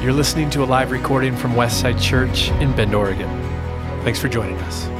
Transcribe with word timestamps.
You're 0.00 0.14
listening 0.14 0.48
to 0.50 0.62
a 0.62 0.64
live 0.64 0.92
recording 0.92 1.36
from 1.36 1.52
Westside 1.52 2.00
Church 2.00 2.48
in 2.52 2.74
Bend, 2.74 2.94
Oregon. 2.94 3.28
Thanks 4.02 4.18
for 4.18 4.28
joining 4.28 4.56
us. 4.60 4.99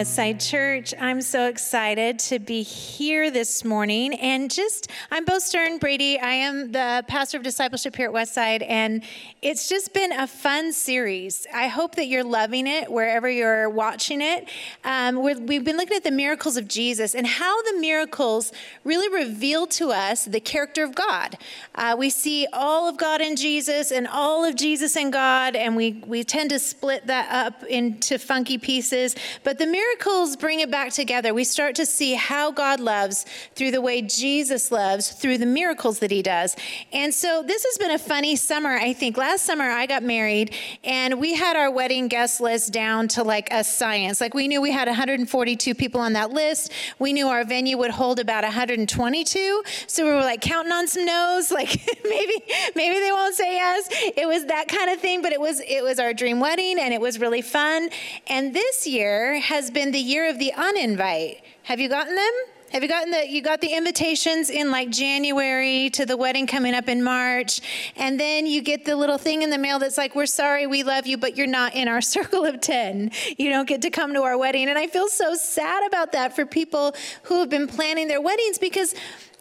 Westside 0.00 0.40
Church. 0.40 0.94
I'm 0.98 1.20
so 1.20 1.46
excited 1.46 2.18
to 2.20 2.38
be 2.38 2.62
here 2.62 3.30
this 3.30 3.66
morning. 3.66 4.14
And 4.14 4.50
just, 4.50 4.90
I'm 5.10 5.26
Bo 5.26 5.38
Stern 5.38 5.76
Brady. 5.76 6.18
I 6.18 6.32
am 6.32 6.72
the 6.72 7.04
pastor 7.06 7.36
of 7.36 7.42
discipleship 7.42 7.96
here 7.96 8.08
at 8.08 8.14
Westside. 8.14 8.64
And 8.66 9.02
it's 9.42 9.68
just 9.68 9.92
been 9.92 10.10
a 10.10 10.26
fun 10.26 10.72
series. 10.72 11.46
I 11.54 11.66
hope 11.66 11.96
that 11.96 12.06
you're 12.06 12.24
loving 12.24 12.66
it 12.66 12.90
wherever 12.90 13.28
you're 13.28 13.68
watching 13.68 14.22
it. 14.22 14.48
Um, 14.84 15.22
we 15.22 15.56
have 15.56 15.64
been 15.64 15.76
looking 15.76 15.98
at 15.98 16.04
the 16.04 16.10
miracles 16.10 16.56
of 16.56 16.66
Jesus 16.66 17.14
and 17.14 17.26
how 17.26 17.60
the 17.64 17.78
miracles 17.78 18.52
really 18.84 19.14
reveal 19.14 19.66
to 19.66 19.90
us 19.90 20.24
the 20.24 20.40
character 20.40 20.82
of 20.82 20.94
God. 20.94 21.36
Uh, 21.74 21.94
we 21.98 22.08
see 22.08 22.46
all 22.54 22.88
of 22.88 22.96
God 22.96 23.20
in 23.20 23.36
Jesus 23.36 23.92
and 23.92 24.08
all 24.08 24.46
of 24.46 24.56
Jesus 24.56 24.96
in 24.96 25.10
God. 25.10 25.54
And 25.56 25.76
we, 25.76 26.02
we 26.06 26.24
tend 26.24 26.48
to 26.50 26.58
split 26.58 27.06
that 27.08 27.30
up 27.30 27.64
into 27.64 28.18
funky 28.18 28.56
pieces. 28.56 29.14
But 29.44 29.58
the 29.58 29.66
miracles 29.90 30.36
bring 30.36 30.60
it 30.60 30.70
back 30.70 30.92
together. 30.92 31.34
We 31.34 31.42
start 31.42 31.74
to 31.76 31.86
see 31.86 32.14
how 32.14 32.52
God 32.52 32.80
loves 32.80 33.26
through 33.54 33.72
the 33.72 33.80
way 33.80 34.02
Jesus 34.02 34.70
loves 34.70 35.10
through 35.10 35.38
the 35.38 35.46
miracles 35.46 35.98
that 35.98 36.10
he 36.10 36.22
does. 36.22 36.54
And 36.92 37.12
so 37.12 37.42
this 37.44 37.64
has 37.64 37.78
been 37.78 37.90
a 37.90 37.98
funny 37.98 38.36
summer, 38.36 38.70
I 38.70 38.92
think. 38.92 39.16
Last 39.16 39.44
summer, 39.44 39.64
I 39.64 39.86
got 39.86 40.02
married 40.02 40.54
and 40.84 41.20
we 41.20 41.34
had 41.34 41.56
our 41.56 41.70
wedding 41.70 42.08
guest 42.08 42.40
list 42.40 42.72
down 42.72 43.08
to 43.08 43.24
like 43.24 43.48
a 43.50 43.64
science. 43.64 44.20
Like 44.20 44.32
we 44.32 44.46
knew 44.46 44.60
we 44.60 44.70
had 44.70 44.86
142 44.86 45.74
people 45.74 46.00
on 46.00 46.12
that 46.12 46.30
list. 46.30 46.72
We 46.98 47.12
knew 47.12 47.28
our 47.28 47.44
venue 47.44 47.76
would 47.78 47.90
hold 47.90 48.20
about 48.20 48.44
122. 48.44 49.62
So 49.86 50.04
we 50.04 50.12
were 50.12 50.20
like 50.20 50.40
counting 50.40 50.72
on 50.72 50.86
some 50.86 51.04
no's, 51.04 51.50
like 51.60 51.80
maybe, 52.04 52.34
maybe 52.76 53.00
they 53.00 53.12
won't 53.12 53.34
say 53.34 53.54
yes. 53.54 53.88
It 54.16 54.28
was 54.28 54.46
that 54.46 54.68
kind 54.68 54.90
of 54.90 55.00
thing, 55.00 55.20
but 55.20 55.32
it 55.32 55.40
was, 55.40 55.60
it 55.60 55.82
was 55.82 55.98
our 55.98 56.14
dream 56.14 56.38
wedding 56.38 56.78
and 56.78 56.94
it 56.94 57.00
was 57.00 57.18
really 57.18 57.42
fun. 57.42 57.90
And 58.28 58.54
this 58.54 58.86
year 58.86 59.40
has 59.40 59.70
been 59.70 59.79
the 59.88 59.98
year 59.98 60.28
of 60.28 60.38
the 60.38 60.52
uninvite. 60.56 61.40
Have 61.62 61.80
you 61.80 61.88
gotten 61.88 62.14
them? 62.14 62.32
Have 62.72 62.84
you 62.84 62.88
gotten 62.88 63.10
the 63.10 63.28
you 63.28 63.42
got 63.42 63.60
the 63.60 63.72
invitations 63.72 64.48
in 64.48 64.70
like 64.70 64.90
January 64.90 65.90
to 65.90 66.06
the 66.06 66.16
wedding 66.16 66.46
coming 66.46 66.72
up 66.72 66.88
in 66.88 67.02
March 67.02 67.60
and 67.96 68.20
then 68.20 68.46
you 68.46 68.62
get 68.62 68.84
the 68.84 68.94
little 68.94 69.18
thing 69.18 69.42
in 69.42 69.50
the 69.50 69.58
mail 69.58 69.80
that's 69.80 69.98
like 69.98 70.14
we're 70.14 70.26
sorry 70.26 70.68
we 70.68 70.84
love 70.84 71.04
you 71.04 71.16
but 71.16 71.36
you're 71.36 71.48
not 71.48 71.74
in 71.74 71.88
our 71.88 72.00
circle 72.16 72.44
of 72.44 72.60
10. 72.60 73.10
You 73.38 73.50
don't 73.50 73.66
get 73.66 73.82
to 73.82 73.90
come 73.90 74.14
to 74.14 74.22
our 74.22 74.38
wedding 74.38 74.68
and 74.68 74.78
I 74.78 74.86
feel 74.86 75.08
so 75.08 75.34
sad 75.34 75.84
about 75.86 76.12
that 76.12 76.36
for 76.36 76.46
people 76.46 76.94
who 77.24 77.40
have 77.40 77.50
been 77.50 77.66
planning 77.66 78.06
their 78.06 78.20
weddings 78.20 78.58
because 78.58 78.94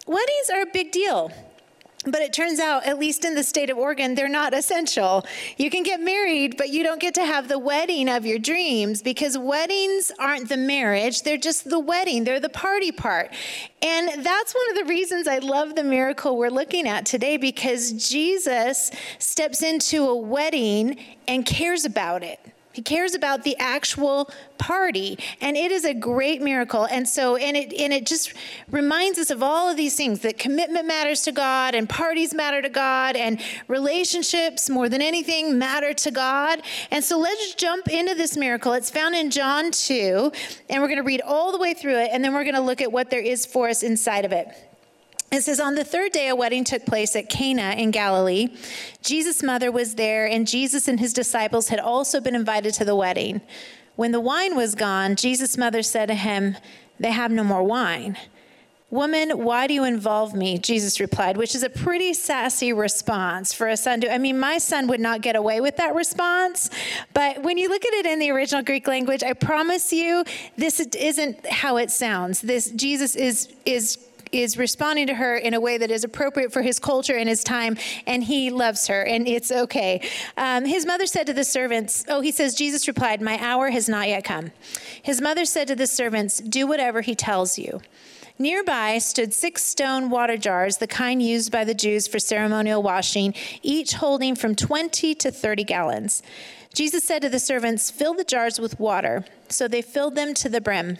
weddings 0.08 0.50
are 0.52 0.62
a 0.62 0.72
big 0.74 0.92
deal. 0.92 1.32
But 2.06 2.22
it 2.22 2.32
turns 2.32 2.62
out, 2.62 2.86
at 2.86 2.98
least 2.98 3.26
in 3.26 3.36
the 3.36 3.44
state 3.44 3.70
of 3.70 3.78
Oregon, 3.78 4.16
they're 4.16 4.30
not 4.30 4.54
essential. 4.54 5.26
You 5.58 5.70
can 5.70 5.84
get 5.84 6.00
married, 6.00 6.56
but 6.56 6.70
you 6.70 6.82
don't 6.82 7.02
get 7.02 7.14
to 7.16 7.26
have 7.26 7.50
the 7.50 7.60
wedding 7.60 8.08
of 8.08 8.26
your 8.26 8.40
dreams 8.40 9.02
because 9.02 9.38
weddings 9.38 10.10
aren't 10.18 10.48
the 10.48 10.56
marriage, 10.56 11.24
they're 11.24 11.38
just 11.38 11.70
the 11.70 11.80
wedding, 11.80 12.24
they're 12.24 12.40
the 12.40 12.48
party 12.48 12.94
part. 12.94 13.34
And 13.82 14.26
that's 14.26 14.56
one 14.56 14.70
of 14.70 14.78
the 14.78 14.86
reasons 14.86 15.28
I 15.28 15.40
love 15.40 15.76
the 15.76 15.84
miracle 15.84 16.38
we're 16.38 16.50
looking 16.50 16.88
at 16.88 17.06
today 17.06 17.36
because 17.36 17.92
Jesus 18.10 18.92
steps 19.18 19.62
into 19.62 20.08
a 20.08 20.16
wedding 20.16 20.98
and 21.28 21.46
cares 21.46 21.84
about 21.84 22.24
it. 22.24 22.40
He 22.80 22.84
cares 22.84 23.14
about 23.14 23.44
the 23.44 23.58
actual 23.58 24.30
party, 24.58 25.20
and 25.42 25.58
it 25.58 25.70
is 25.70 25.84
a 25.84 25.94
great 25.94 26.42
miracle. 26.42 26.86
And 26.86 27.06
so, 27.10 27.36
and 27.36 27.58
it 27.58 27.74
and 27.74 27.92
it 27.92 28.06
just 28.06 28.32
reminds 28.72 29.20
us 29.20 29.30
of 29.32 29.44
all 29.44 29.70
of 29.70 29.76
these 29.76 29.98
things 29.98 30.22
that 30.22 30.40
commitment 30.40 30.88
matters 30.88 31.24
to 31.24 31.34
God, 31.34 31.76
and 31.76 31.90
parties 31.90 32.34
matter 32.34 32.62
to 32.62 32.70
God, 32.70 33.18
and 33.18 33.42
relationships 33.68 34.70
more 34.70 34.88
than 34.88 35.02
anything 35.02 35.60
matter 35.60 35.94
to 35.94 36.10
God. 36.10 36.62
And 36.90 37.04
so, 37.04 37.20
let's 37.20 37.54
jump 37.56 37.90
into 37.90 38.16
this 38.16 38.38
miracle. 38.38 38.72
It's 38.72 38.90
found 38.90 39.14
in 39.14 39.30
John 39.30 39.72
2, 39.72 40.32
and 40.70 40.82
we're 40.82 40.88
going 40.88 41.00
to 41.00 41.04
read 41.04 41.20
all 41.20 41.52
the 41.52 41.60
way 41.60 41.74
through 41.74 41.98
it, 41.98 42.12
and 42.14 42.24
then 42.24 42.34
we're 42.34 42.46
going 42.46 42.56
to 42.56 42.62
look 42.62 42.80
at 42.80 42.94
what 42.94 43.10
there 43.10 43.20
is 43.20 43.46
for 43.46 43.68
us 43.68 43.84
inside 43.84 44.24
of 44.24 44.32
it. 44.32 44.69
It 45.32 45.44
says, 45.44 45.60
On 45.60 45.76
the 45.76 45.84
third 45.84 46.12
day, 46.12 46.28
a 46.28 46.36
wedding 46.36 46.64
took 46.64 46.86
place 46.86 47.16
at 47.16 47.30
Cana 47.30 47.76
in 47.78 47.92
Galilee. 47.92 48.50
Jesus' 49.02 49.44
mother 49.44 49.72
was 49.72 49.96
there, 49.96 50.26
and 50.26 50.48
Jesus 50.48 50.88
and 50.88 51.00
his 51.00 51.14
disciples 51.14 51.70
had 51.70 51.80
also 51.80 52.20
been 52.20 52.36
invited 52.36 52.74
to 52.76 52.86
the 52.86 52.96
wedding. 52.96 53.42
When 53.96 54.12
the 54.12 54.20
wine 54.20 54.56
was 54.56 54.76
gone, 54.76 55.16
Jesus' 55.16 55.58
mother 55.58 55.84
said 55.84 56.08
to 56.08 56.16
him, 56.16 56.58
They 57.00 57.12
have 57.12 57.32
no 57.32 57.44
more 57.44 57.64
wine. 57.64 58.18
Woman, 58.92 59.44
why 59.44 59.68
do 59.68 59.76
you 59.76 59.84
involve 59.84 60.34
me? 60.34 60.58
Jesus 60.58 61.00
replied, 61.00 61.38
which 61.38 61.54
is 61.54 61.62
a 61.62 61.70
pretty 61.70 62.12
sassy 62.14 62.74
response 62.74 63.54
for 63.54 63.68
a 63.68 63.78
son 63.78 64.02
to. 64.02 64.12
I 64.12 64.18
mean, 64.18 64.40
my 64.40 64.58
son 64.58 64.88
would 64.88 65.00
not 65.00 65.22
get 65.22 65.36
away 65.36 65.62
with 65.62 65.78
that 65.78 65.94
response. 65.94 66.72
But 67.14 67.44
when 67.44 67.60
you 67.60 67.70
look 67.70 67.86
at 67.86 67.94
it 67.94 68.08
in 68.08 68.18
the 68.18 68.32
original 68.32 68.64
Greek 68.64 68.88
language, 68.88 69.22
I 69.22 69.34
promise 69.34 69.94
you, 69.94 70.24
this 70.58 70.80
isn't 70.80 71.46
how 71.46 71.78
it 71.78 71.92
sounds. 71.92 72.42
This 72.42 72.72
Jesus 72.72 73.16
is 73.16 73.54
is 73.64 74.00
is 74.32 74.58
responding 74.58 75.08
to 75.08 75.16
her 75.16 75.36
in 75.36 75.54
a 75.54 75.60
way 75.60 75.78
that 75.78 75.92
is 75.92 76.04
appropriate 76.04 76.52
for 76.52 76.62
his 76.62 76.80
culture 76.80 77.16
and 77.16 77.28
his 77.30 77.44
time, 77.44 77.78
and 78.06 78.24
he 78.24 78.50
loves 78.50 78.88
her, 78.88 79.02
and 79.02 79.28
it's 79.28 79.52
okay. 79.52 80.08
Um, 80.38 80.66
his 80.66 80.86
mother 80.86 81.06
said 81.06 81.28
to 81.28 81.34
the 81.34 81.44
servants, 81.44 82.06
Oh, 82.08 82.22
he 82.22 82.32
says, 82.32 82.56
Jesus 82.56 82.88
replied, 82.88 83.22
My 83.22 83.38
hour 83.42 83.70
has 83.70 83.90
not 83.90 84.08
yet 84.08 84.24
come. 84.24 84.52
His 85.02 85.22
mother 85.22 85.46
said 85.46 85.68
to 85.68 85.76
the 85.76 85.88
servants, 85.88 86.40
Do 86.40 86.68
whatever 86.68 87.02
he 87.02 87.16
tells 87.16 87.58
you. 87.58 87.82
Nearby 88.42 89.00
stood 89.00 89.34
six 89.34 89.66
stone 89.66 90.10
water 90.10 90.38
jars, 90.38 90.78
the 90.78 90.88
kind 90.88 91.22
used 91.22 91.52
by 91.52 91.66
the 91.66 91.74
Jews 91.74 92.08
for 92.08 92.20
ceremonial 92.20 92.82
washing, 92.82 93.34
each 93.62 93.96
holding 93.96 94.34
from 94.34 94.56
20 94.56 95.14
to 95.16 95.30
30 95.30 95.66
gallons. 95.66 96.24
Jesus 96.74 97.04
said 97.04 97.22
to 97.24 97.30
the 97.30 97.40
servants, 97.40 97.92
Fill 97.92 98.14
the 98.14 98.24
jars 98.24 98.58
with 98.58 98.80
water. 98.80 99.26
So 99.50 99.68
they 99.68 99.82
filled 99.82 100.16
them 100.16 100.34
to 100.36 100.48
the 100.48 100.62
brim. 100.62 101.00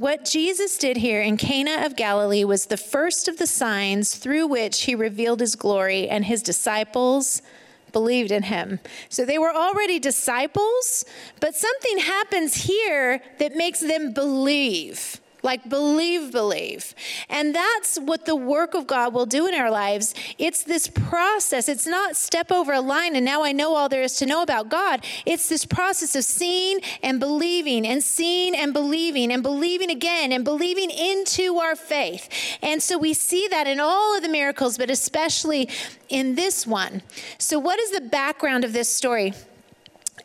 What 0.00 0.24
Jesus 0.24 0.78
did 0.78 0.96
here 0.96 1.20
in 1.20 1.36
Cana 1.36 1.84
of 1.84 1.94
Galilee 1.94 2.42
was 2.42 2.64
the 2.64 2.78
first 2.78 3.28
of 3.28 3.36
the 3.36 3.46
signs 3.46 4.14
through 4.14 4.46
which 4.46 4.84
he 4.84 4.94
revealed 4.94 5.40
his 5.40 5.54
glory, 5.54 6.08
and 6.08 6.24
his 6.24 6.42
disciples 6.42 7.42
believed 7.92 8.30
in 8.30 8.44
him. 8.44 8.80
So 9.10 9.26
they 9.26 9.36
were 9.36 9.54
already 9.54 9.98
disciples, 9.98 11.04
but 11.38 11.54
something 11.54 11.98
happens 11.98 12.64
here 12.64 13.20
that 13.40 13.56
makes 13.56 13.80
them 13.80 14.14
believe. 14.14 15.19
Like 15.42 15.68
believe, 15.68 16.32
believe. 16.32 16.94
And 17.28 17.54
that's 17.54 17.98
what 17.98 18.26
the 18.26 18.36
work 18.36 18.74
of 18.74 18.86
God 18.86 19.14
will 19.14 19.26
do 19.26 19.46
in 19.46 19.54
our 19.54 19.70
lives. 19.70 20.14
It's 20.38 20.62
this 20.62 20.88
process. 20.88 21.68
It's 21.68 21.86
not 21.86 22.16
step 22.16 22.50
over 22.52 22.72
a 22.72 22.80
line 22.80 23.16
and 23.16 23.24
now 23.24 23.42
I 23.42 23.52
know 23.52 23.74
all 23.74 23.88
there 23.88 24.02
is 24.02 24.16
to 24.16 24.26
know 24.26 24.42
about 24.42 24.68
God. 24.68 25.04
It's 25.26 25.48
this 25.48 25.64
process 25.64 26.14
of 26.16 26.24
seeing 26.24 26.80
and 27.02 27.20
believing 27.20 27.86
and 27.86 28.02
seeing 28.02 28.54
and 28.54 28.72
believing 28.72 29.32
and 29.32 29.42
believing 29.42 29.90
again 29.90 30.32
and 30.32 30.44
believing 30.44 30.90
into 30.90 31.56
our 31.56 31.76
faith. 31.76 32.28
And 32.62 32.82
so 32.82 32.98
we 32.98 33.14
see 33.14 33.48
that 33.48 33.66
in 33.66 33.80
all 33.80 34.16
of 34.16 34.22
the 34.22 34.28
miracles, 34.28 34.78
but 34.78 34.90
especially 34.90 35.68
in 36.08 36.34
this 36.34 36.66
one. 36.66 37.02
So, 37.38 37.58
what 37.58 37.78
is 37.78 37.90
the 37.90 38.00
background 38.00 38.64
of 38.64 38.72
this 38.72 38.88
story? 38.88 39.34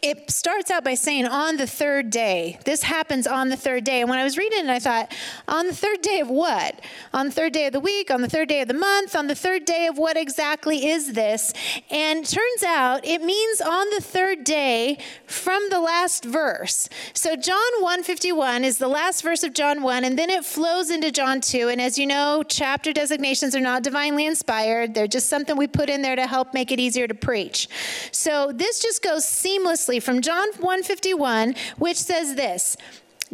It 0.01 0.29
starts 0.31 0.71
out 0.71 0.83
by 0.83 0.95
saying 0.95 1.25
on 1.25 1.57
the 1.57 1.67
third 1.67 2.09
day. 2.09 2.59
This 2.65 2.83
happens 2.83 3.27
on 3.27 3.49
the 3.49 3.57
third 3.57 3.83
day. 3.83 4.01
And 4.01 4.09
when 4.09 4.19
I 4.19 4.23
was 4.23 4.37
reading 4.37 4.65
it, 4.65 4.69
I 4.69 4.79
thought, 4.79 5.13
on 5.47 5.67
the 5.67 5.75
third 5.75 6.01
day 6.01 6.19
of 6.19 6.29
what? 6.29 6.79
On 7.13 7.27
the 7.27 7.31
third 7.31 7.53
day 7.53 7.67
of 7.67 7.73
the 7.73 7.79
week, 7.79 8.11
on 8.11 8.21
the 8.21 8.29
third 8.29 8.49
day 8.49 8.61
of 8.61 8.67
the 8.67 8.73
month, 8.73 9.15
on 9.15 9.27
the 9.27 9.35
third 9.35 9.65
day 9.65 9.87
of 9.87 9.97
what 9.97 10.17
exactly 10.17 10.87
is 10.87 11.13
this? 11.13 11.53
And 11.89 12.25
turns 12.25 12.63
out 12.63 13.05
it 13.05 13.21
means 13.21 13.61
on 13.61 13.89
the 13.91 14.01
third 14.01 14.43
day 14.43 14.97
from 15.25 15.69
the 15.69 15.79
last 15.79 16.25
verse. 16.25 16.89
So 17.13 17.35
John 17.35 17.57
151 17.79 18.63
is 18.63 18.77
the 18.77 18.87
last 18.87 19.21
verse 19.21 19.43
of 19.43 19.53
John 19.53 19.81
1, 19.81 20.03
and 20.03 20.17
then 20.17 20.29
it 20.29 20.45
flows 20.45 20.89
into 20.89 21.11
John 21.11 21.41
2. 21.41 21.69
And 21.69 21.81
as 21.81 21.97
you 21.97 22.07
know, 22.07 22.43
chapter 22.47 22.91
designations 22.93 23.55
are 23.55 23.61
not 23.61 23.83
divinely 23.83 24.25
inspired, 24.25 24.93
they're 24.93 25.07
just 25.07 25.29
something 25.29 25.55
we 25.55 25.67
put 25.67 25.89
in 25.89 26.01
there 26.01 26.15
to 26.15 26.27
help 26.27 26.53
make 26.53 26.71
it 26.71 26.79
easier 26.79 27.07
to 27.07 27.13
preach. 27.13 27.67
So 28.11 28.51
this 28.53 28.79
just 28.79 29.01
goes 29.01 29.25
seamlessly 29.25 29.84
from 29.99 30.21
John 30.21 30.47
151, 30.59 31.55
which 31.77 31.97
says 31.97 32.35
this 32.35 32.75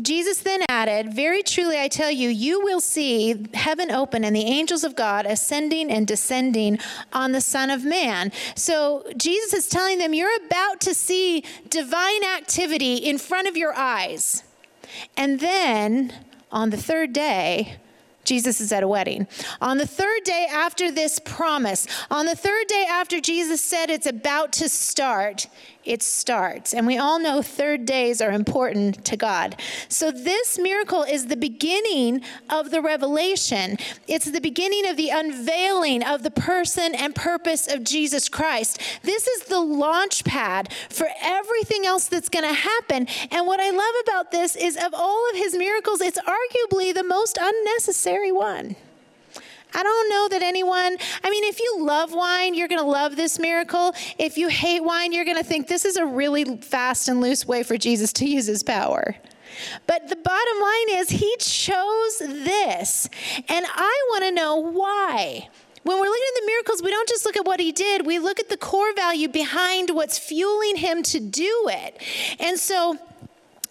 Jesus 0.02 0.40
then 0.40 0.62
added, 0.70 1.14
Very 1.14 1.44
truly 1.44 1.80
I 1.80 1.88
tell 1.88 2.12
you, 2.12 2.30
you 2.30 2.62
will 2.62 2.80
see 2.80 3.46
heaven 3.54 3.92
open 3.92 4.24
and 4.24 4.36
the 4.36 4.46
angels 4.46 4.84
of 4.84 4.96
God 4.96 5.26
ascending 5.26 5.92
and 5.92 6.08
descending 6.08 6.80
on 7.12 7.32
the 7.32 7.42
Son 7.42 7.70
of 7.70 7.84
Man. 7.84 8.32
So 8.56 9.06
Jesus 9.18 9.54
is 9.54 9.68
telling 9.68 9.98
them, 9.98 10.14
You're 10.14 10.36
about 10.46 10.80
to 10.82 10.94
see 10.94 11.44
divine 11.70 12.24
activity 12.24 12.96
in 12.96 13.18
front 13.18 13.48
of 13.48 13.58
your 13.58 13.74
eyes. 13.74 14.44
And 15.18 15.40
then 15.40 16.14
on 16.52 16.70
the 16.70 16.78
third 16.78 17.14
day, 17.14 17.80
Jesus 18.24 18.62
is 18.62 18.72
at 18.72 18.84
a 18.84 18.88
wedding. 18.88 19.28
On 19.62 19.78
the 19.78 19.88
third 19.88 20.24
day 20.24 20.48
after 20.50 20.92
this 20.92 21.20
promise, 21.20 21.88
on 22.10 22.26
the 22.26 22.36
third 22.36 22.68
day 22.68 22.86
after 22.88 23.20
Jesus 23.20 23.62
said 23.62 23.90
it's 23.90 24.06
about 24.06 24.54
to 24.54 24.70
start, 24.70 25.48
it 25.84 26.04
starts. 26.04 26.74
And 26.74 26.86
we 26.86 26.98
all 26.98 27.20
know 27.20 27.42
third 27.42 27.86
days 27.86 28.22
are 28.22 28.32
important 28.32 29.04
to 29.06 29.18
God. 29.18 29.56
So 29.90 30.12
this 30.12 30.60
miracle 30.60 31.04
is 31.04 31.28
the 31.28 31.38
beginning 31.38 32.22
of 32.50 32.72
the 32.72 32.82
revelation. 32.82 33.78
It's 34.08 34.30
the 34.30 34.42
beginning 34.42 34.88
of 34.88 34.98
the 34.98 35.10
unveiling 35.10 36.04
of 36.04 36.24
the 36.24 36.32
person 36.32 36.94
and 36.96 37.16
purpose 37.16 37.68
of 37.72 37.84
Jesus 37.84 38.30
Christ. 38.30 38.82
This 39.04 39.28
is 39.28 39.44
the 39.44 39.60
launch 39.60 40.24
pad 40.24 40.74
for 40.90 41.08
everything 41.22 41.86
else 41.86 42.08
that's 42.08 42.30
going 42.30 42.48
to 42.48 42.54
happen. 42.54 43.08
And 43.32 43.48
what 43.48 43.60
I 43.60 43.72
love 43.72 43.96
about 44.04 44.32
this 44.32 44.56
is 44.56 44.78
of 44.78 44.94
all 44.94 45.30
of 45.32 45.36
his 45.36 45.56
miracles, 45.56 46.02
it's 46.02 46.20
arguably 46.20 46.94
the 46.94 47.04
most 47.04 47.38
unnecessary 47.42 48.32
one. 48.32 48.76
I 49.74 49.84
don't 49.84 50.10
know 50.10 50.28
that 50.30 50.42
anyone, 50.42 50.98
I 51.24 51.30
mean, 51.30 51.44
if 51.46 51.60
you 51.60 51.78
love 51.80 52.14
wine, 52.14 52.54
you're 52.54 52.68
going 52.68 52.82
to 52.82 52.88
love 52.88 53.16
this 53.16 53.40
miracle. 53.40 53.94
If 54.18 54.38
you 54.38 54.48
hate 54.48 54.84
wine, 54.84 55.14
you're 55.14 55.26
going 55.26 55.38
to 55.38 55.44
think 55.44 55.68
this 55.68 55.86
is 55.86 55.98
a 55.98 56.06
really 56.06 56.58
fast 56.58 57.08
and 57.08 57.22
loose 57.22 57.46
way 57.48 57.64
for 57.64 57.78
Jesus 57.78 58.14
to 58.14 58.26
use 58.26 58.48
his 58.48 58.64
power. 58.64 59.16
But 59.88 60.08
the 60.08 60.16
bottom 60.16 60.62
line 60.62 61.00
is, 61.02 61.10
he 61.10 61.36
chose 61.40 62.20
this. 62.20 63.10
And 63.50 63.66
I 63.68 64.06
want 64.12 64.24
to 64.26 64.32
know 64.32 64.56
why. 64.58 65.50
When 65.84 65.98
we're 65.98 66.06
looking 66.06 66.24
at 66.36 66.42
the 66.42 66.48
miracles, 66.48 66.84
we 66.84 66.92
don't 66.92 67.10
just 67.10 67.26
look 67.26 67.36
at 67.36 67.46
what 67.46 67.60
he 67.60 67.72
did, 67.72 68.06
we 68.06 68.20
look 68.20 68.40
at 68.40 68.50
the 68.50 68.58
core 68.58 68.94
value 68.94 69.28
behind 69.28 69.90
what's 69.90 70.20
fueling 70.20 70.76
him 70.76 71.02
to 71.04 71.20
do 71.20 71.70
it. 71.72 72.02
And 72.40 72.60
so, 72.60 72.98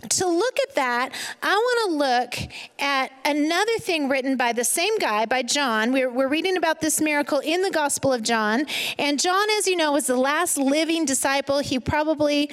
to 0.09 0.27
look 0.27 0.59
at 0.69 0.75
that, 0.77 1.13
I 1.43 1.55
want 1.55 1.91
to 1.91 1.97
look 1.97 2.53
at 2.79 3.13
another 3.25 3.79
thing 3.79 4.09
written 4.09 4.37
by 4.37 4.53
the 4.53 4.65
same 4.65 4.97
guy, 4.99 5.27
by 5.27 5.43
John. 5.43 5.93
We're, 5.93 6.11
we're 6.11 6.29
reading 6.29 6.57
about 6.57 6.81
this 6.81 7.01
miracle 7.01 7.39
in 7.41 7.63
the 7.63 7.71
Gospel 7.71 8.13
of 8.13 8.23
John. 8.23 8.67
And 8.99 9.21
John, 9.21 9.49
as 9.59 9.67
you 9.67 9.77
know, 9.77 9.93
was 9.93 10.07
the 10.07 10.17
last 10.17 10.57
living 10.57 11.05
disciple. 11.05 11.59
He 11.59 11.79
probably 11.79 12.51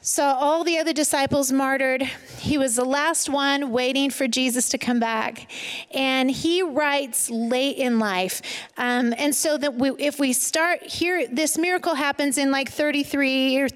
saw 0.00 0.34
all 0.34 0.62
the 0.62 0.78
other 0.78 0.92
disciples 0.92 1.50
martyred. 1.50 2.02
He 2.38 2.56
was 2.56 2.76
the 2.76 2.84
last 2.84 3.28
one 3.28 3.72
waiting 3.72 4.10
for 4.10 4.28
Jesus 4.28 4.68
to 4.68 4.78
come 4.78 5.00
back. 5.00 5.50
And 5.92 6.30
he 6.30 6.62
writes 6.62 7.28
late 7.28 7.78
in 7.78 7.98
life. 7.98 8.40
Um, 8.76 9.12
and 9.18 9.34
so 9.34 9.58
that 9.58 9.74
we, 9.74 9.90
if 9.98 10.20
we 10.20 10.32
start 10.32 10.82
here, 10.84 11.26
this 11.26 11.58
miracle 11.58 11.96
happens 11.96 12.38
in 12.38 12.52
like 12.52 12.70
33 12.70 13.58
or 13.58 13.68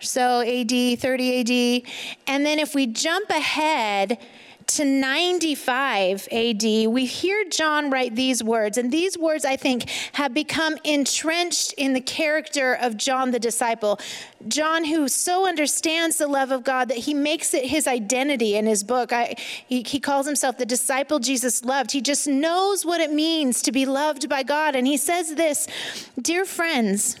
so 0.00 0.40
AD, 0.40 0.98
30 0.98 1.40
AD. 1.40 1.92
And 2.26 2.46
then 2.46 2.58
if 2.58 2.74
we 2.74 2.86
jump 2.86 3.28
ahead, 3.28 4.18
to 4.66 4.84
95 4.84 6.28
AD, 6.32 6.62
we 6.62 7.06
hear 7.06 7.44
John 7.48 7.90
write 7.90 8.16
these 8.16 8.42
words. 8.42 8.76
And 8.76 8.92
these 8.92 9.16
words, 9.16 9.44
I 9.44 9.56
think, 9.56 9.88
have 10.12 10.34
become 10.34 10.76
entrenched 10.82 11.72
in 11.74 11.92
the 11.92 12.00
character 12.00 12.74
of 12.74 12.96
John 12.96 13.30
the 13.30 13.38
disciple. 13.38 14.00
John, 14.48 14.84
who 14.84 15.08
so 15.08 15.46
understands 15.46 16.18
the 16.18 16.26
love 16.26 16.50
of 16.50 16.64
God 16.64 16.88
that 16.88 16.98
he 16.98 17.14
makes 17.14 17.54
it 17.54 17.66
his 17.66 17.86
identity 17.86 18.56
in 18.56 18.66
his 18.66 18.82
book. 18.82 19.12
I, 19.12 19.36
he, 19.38 19.82
he 19.82 20.00
calls 20.00 20.26
himself 20.26 20.58
the 20.58 20.66
disciple 20.66 21.20
Jesus 21.20 21.64
loved. 21.64 21.92
He 21.92 22.00
just 22.00 22.26
knows 22.26 22.84
what 22.84 23.00
it 23.00 23.12
means 23.12 23.62
to 23.62 23.72
be 23.72 23.86
loved 23.86 24.28
by 24.28 24.42
God. 24.42 24.74
And 24.74 24.86
he 24.86 24.96
says 24.96 25.36
this 25.36 25.68
Dear 26.20 26.44
friends, 26.44 27.20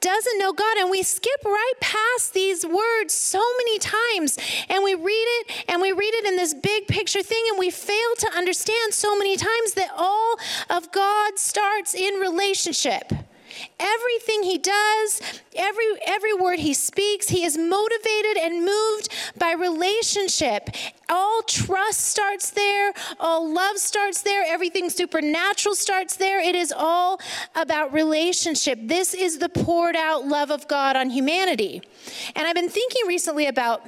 doesn't 0.00 0.38
know 0.38 0.52
God. 0.52 0.78
And 0.78 0.90
we 0.90 1.02
skip 1.02 1.44
right 1.44 1.72
past 1.80 2.34
these 2.34 2.66
words 2.66 3.14
so 3.14 3.42
many 3.58 3.78
times. 3.78 4.38
And 4.68 4.82
we 4.84 4.94
read 4.94 5.12
it 5.12 5.64
and 5.68 5.80
we 5.80 5.92
read 5.92 6.14
it 6.14 6.26
in 6.26 6.36
this 6.36 6.54
big 6.54 6.86
picture 6.88 7.22
thing. 7.22 7.42
And 7.50 7.58
we 7.58 7.70
fail 7.70 8.14
to 8.18 8.30
understand 8.36 8.94
so 8.94 9.16
many 9.16 9.36
times 9.36 9.74
that 9.74 9.90
all 9.96 10.36
of 10.70 10.90
God 10.92 11.38
starts 11.38 11.94
in 11.94 12.14
relationship. 12.14 13.12
Everything 13.78 14.42
he 14.42 14.58
does, 14.58 15.20
every 15.56 15.86
every 16.06 16.34
word 16.34 16.58
he 16.58 16.74
speaks, 16.74 17.28
he 17.28 17.44
is 17.44 17.56
motivated 17.56 18.36
and 18.36 18.64
moved 18.64 19.08
by 19.38 19.52
relationship. 19.52 20.70
All 21.08 21.42
trust 21.42 22.00
starts 22.00 22.50
there, 22.50 22.92
all 23.18 23.52
love 23.52 23.78
starts 23.78 24.22
there, 24.22 24.44
everything 24.46 24.90
supernatural 24.90 25.74
starts 25.74 26.16
there. 26.16 26.40
It 26.40 26.54
is 26.54 26.72
all 26.76 27.20
about 27.54 27.92
relationship. 27.92 28.78
This 28.82 29.14
is 29.14 29.38
the 29.38 29.48
poured 29.48 29.96
out 29.96 30.26
love 30.26 30.50
of 30.50 30.68
God 30.68 30.96
on 30.96 31.10
humanity. 31.10 31.82
And 32.36 32.46
I've 32.46 32.54
been 32.54 32.68
thinking 32.68 33.06
recently 33.06 33.46
about 33.46 33.82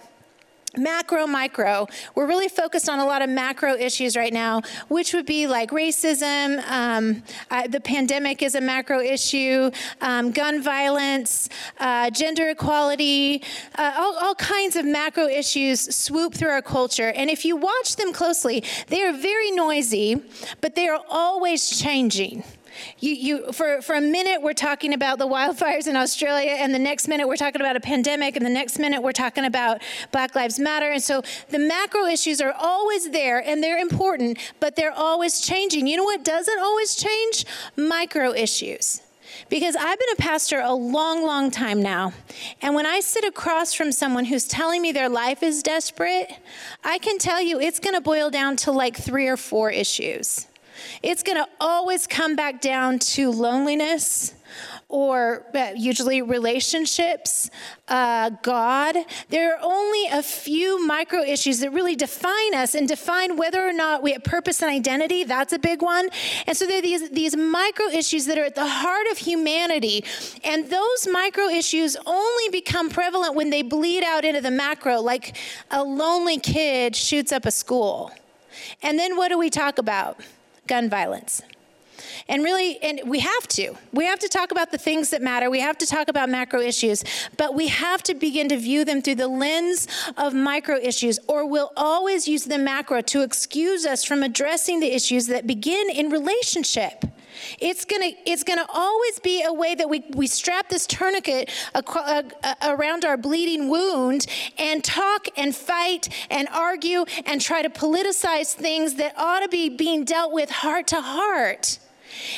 macro 0.76 1.26
micro. 1.26 1.86
We're 2.14 2.26
really 2.26 2.48
focused 2.48 2.88
on 2.88 2.98
a 2.98 3.04
lot 3.04 3.22
of 3.22 3.28
macro 3.28 3.74
issues 3.74 4.16
right 4.16 4.32
now 4.32 4.62
which 4.88 5.12
would 5.14 5.26
be 5.26 5.46
like 5.46 5.70
racism 5.70 6.62
um, 6.68 7.22
uh, 7.50 7.66
the 7.66 7.80
pandemic 7.80 8.42
is 8.42 8.54
a 8.54 8.60
macro 8.60 9.00
issue 9.00 9.70
um, 10.00 10.30
gun 10.30 10.62
violence 10.62 11.48
uh, 11.78 12.10
gender 12.10 12.50
equality 12.50 13.42
uh, 13.76 13.92
all, 13.96 14.16
all 14.18 14.34
kinds 14.34 14.76
of 14.76 14.84
macro 14.84 15.26
issues 15.26 15.94
swoop 15.94 16.34
through 16.34 16.50
our 16.50 16.62
culture. 16.62 17.12
And 17.14 17.30
if 17.30 17.44
you 17.44 17.56
watch 17.56 17.96
them 17.96 18.12
closely 18.12 18.64
they 18.88 19.02
are 19.02 19.12
very 19.12 19.50
noisy 19.50 20.22
but 20.60 20.74
they 20.74 20.88
are 20.88 21.00
always 21.08 21.68
changing 21.68 22.44
you, 22.98 23.12
you, 23.12 23.52
for, 23.52 23.82
for 23.82 23.94
a 23.94 24.00
minute, 24.00 24.42
we're 24.42 24.52
talking 24.52 24.94
about 24.94 25.18
the 25.18 25.26
wildfires 25.26 25.86
in 25.86 25.96
Australia, 25.96 26.50
and 26.50 26.74
the 26.74 26.78
next 26.78 27.08
minute, 27.08 27.26
we're 27.28 27.36
talking 27.36 27.60
about 27.60 27.76
a 27.76 27.80
pandemic, 27.80 28.36
and 28.36 28.44
the 28.44 28.50
next 28.50 28.78
minute, 28.78 29.02
we're 29.02 29.12
talking 29.12 29.44
about 29.44 29.82
Black 30.10 30.34
Lives 30.34 30.58
Matter. 30.58 30.90
And 30.90 31.02
so 31.02 31.22
the 31.50 31.58
macro 31.58 32.06
issues 32.06 32.40
are 32.40 32.54
always 32.58 33.10
there, 33.10 33.38
and 33.38 33.62
they're 33.62 33.78
important, 33.78 34.38
but 34.60 34.76
they're 34.76 34.92
always 34.92 35.40
changing. 35.40 35.86
You 35.86 35.96
know 35.96 36.04
what 36.04 36.24
doesn't 36.24 36.58
always 36.58 36.94
change? 36.94 37.44
Micro 37.76 38.32
issues. 38.32 39.00
Because 39.48 39.76
I've 39.76 39.98
been 39.98 40.08
a 40.12 40.16
pastor 40.16 40.60
a 40.60 40.72
long, 40.72 41.24
long 41.24 41.50
time 41.50 41.82
now. 41.82 42.12
And 42.60 42.74
when 42.74 42.86
I 42.86 43.00
sit 43.00 43.24
across 43.24 43.72
from 43.72 43.90
someone 43.90 44.26
who's 44.26 44.46
telling 44.46 44.82
me 44.82 44.92
their 44.92 45.08
life 45.08 45.42
is 45.42 45.62
desperate, 45.62 46.30
I 46.84 46.98
can 46.98 47.18
tell 47.18 47.40
you 47.40 47.58
it's 47.58 47.78
going 47.78 47.94
to 47.94 48.00
boil 48.00 48.30
down 48.30 48.56
to 48.58 48.72
like 48.72 48.96
three 48.96 49.28
or 49.28 49.36
four 49.36 49.70
issues. 49.70 50.46
It's 51.02 51.22
going 51.22 51.38
to 51.38 51.48
always 51.60 52.06
come 52.06 52.36
back 52.36 52.60
down 52.60 52.98
to 53.00 53.30
loneliness 53.30 54.34
or 54.92 55.46
uh, 55.54 55.72
usually 55.74 56.20
relationships, 56.20 57.50
uh, 57.88 58.30
God. 58.42 58.94
There 59.30 59.56
are 59.56 59.60
only 59.62 60.06
a 60.08 60.22
few 60.22 60.86
micro 60.86 61.22
issues 61.22 61.60
that 61.60 61.70
really 61.72 61.96
define 61.96 62.54
us 62.54 62.74
and 62.74 62.86
define 62.86 63.38
whether 63.38 63.66
or 63.66 63.72
not 63.72 64.02
we 64.02 64.12
have 64.12 64.22
purpose 64.22 64.60
and 64.60 64.70
identity. 64.70 65.24
That's 65.24 65.54
a 65.54 65.58
big 65.58 65.80
one. 65.80 66.10
And 66.46 66.54
so 66.54 66.66
there 66.66 66.78
are 66.78 66.82
these, 66.82 67.08
these 67.08 67.34
micro 67.34 67.86
issues 67.86 68.26
that 68.26 68.36
are 68.36 68.44
at 68.44 68.54
the 68.54 68.66
heart 68.66 69.06
of 69.10 69.16
humanity. 69.16 70.04
And 70.44 70.68
those 70.68 71.08
micro 71.10 71.44
issues 71.44 71.96
only 72.04 72.48
become 72.50 72.90
prevalent 72.90 73.34
when 73.34 73.48
they 73.48 73.62
bleed 73.62 74.04
out 74.04 74.26
into 74.26 74.42
the 74.42 74.50
macro, 74.50 75.00
like 75.00 75.38
a 75.70 75.82
lonely 75.82 76.38
kid 76.38 76.94
shoots 76.94 77.32
up 77.32 77.46
a 77.46 77.50
school. 77.50 78.12
And 78.82 78.98
then 78.98 79.16
what 79.16 79.28
do 79.28 79.38
we 79.38 79.48
talk 79.48 79.78
about? 79.78 80.20
Gun 80.72 80.88
violence. 80.88 81.42
And 82.28 82.42
really, 82.42 82.78
and 82.82 83.00
we 83.06 83.20
have 83.20 83.48
to. 83.48 83.74
We 83.92 84.04
have 84.06 84.18
to 84.20 84.28
talk 84.28 84.50
about 84.50 84.70
the 84.70 84.78
things 84.78 85.10
that 85.10 85.22
matter. 85.22 85.50
We 85.50 85.60
have 85.60 85.78
to 85.78 85.86
talk 85.86 86.08
about 86.08 86.28
macro 86.28 86.60
issues, 86.60 87.04
but 87.36 87.54
we 87.54 87.68
have 87.68 88.02
to 88.04 88.14
begin 88.14 88.48
to 88.48 88.56
view 88.56 88.84
them 88.84 89.02
through 89.02 89.16
the 89.16 89.28
lens 89.28 89.88
of 90.16 90.34
micro 90.34 90.76
issues, 90.76 91.18
or 91.28 91.46
we'll 91.46 91.72
always 91.76 92.28
use 92.28 92.44
the 92.44 92.58
macro 92.58 93.00
to 93.02 93.22
excuse 93.22 93.86
us 93.86 94.04
from 94.04 94.22
addressing 94.22 94.80
the 94.80 94.94
issues 94.94 95.26
that 95.26 95.46
begin 95.46 95.90
in 95.90 96.10
relationship. 96.10 97.04
It's 97.60 97.84
gonna, 97.84 98.10
it's 98.26 98.44
gonna 98.44 98.66
always 98.72 99.18
be 99.20 99.42
a 99.42 99.52
way 99.52 99.74
that 99.74 99.88
we, 99.88 100.04
we 100.14 100.26
strap 100.26 100.68
this 100.68 100.86
tourniquet 100.86 101.50
uh, 101.74 102.22
around 102.62 103.04
our 103.04 103.16
bleeding 103.16 103.68
wound 103.68 104.26
and 104.58 104.82
talk 104.82 105.28
and 105.36 105.54
fight 105.54 106.08
and 106.30 106.48
argue 106.48 107.04
and 107.26 107.40
try 107.40 107.62
to 107.62 107.70
politicize 107.70 108.52
things 108.52 108.94
that 108.94 109.14
ought 109.16 109.40
to 109.40 109.48
be 109.48 109.68
being 109.68 110.04
dealt 110.04 110.32
with 110.32 110.50
heart 110.50 110.86
to 110.88 111.00
heart. 111.00 111.78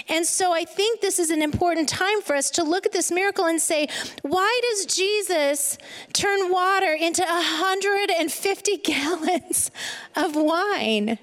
And 0.08 0.26
so 0.26 0.52
I 0.52 0.64
think 0.64 1.00
this 1.00 1.18
is 1.18 1.30
an 1.30 1.42
important 1.42 1.88
time 1.88 2.20
for 2.22 2.36
us 2.36 2.50
to 2.52 2.62
look 2.62 2.86
at 2.86 2.92
this 2.92 3.10
miracle 3.10 3.46
and 3.46 3.60
say, 3.60 3.88
why 4.22 4.60
does 4.70 4.86
Jesus 4.86 5.78
turn 6.12 6.50
water 6.50 6.92
into 6.92 7.22
150 7.22 8.76
gallons 8.84 9.70
of 10.16 10.36
wine? 10.36 11.18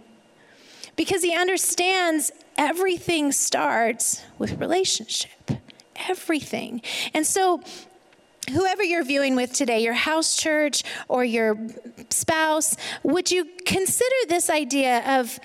Because 0.95 1.23
he 1.23 1.35
understands 1.35 2.31
everything 2.57 3.31
starts 3.31 4.21
with 4.37 4.59
relationship. 4.59 5.51
Everything. 6.07 6.81
And 7.13 7.25
so 7.25 7.61
whoever 8.51 8.83
you're 8.83 9.03
viewing 9.03 9.35
with 9.35 9.53
today, 9.53 9.83
your 9.83 9.93
house 9.93 10.35
church 10.35 10.83
or 11.07 11.23
your 11.23 11.57
spouse, 12.09 12.75
would 13.03 13.31
you 13.31 13.47
consider 13.65 14.15
this 14.27 14.49
idea 14.49 15.19
of 15.19 15.39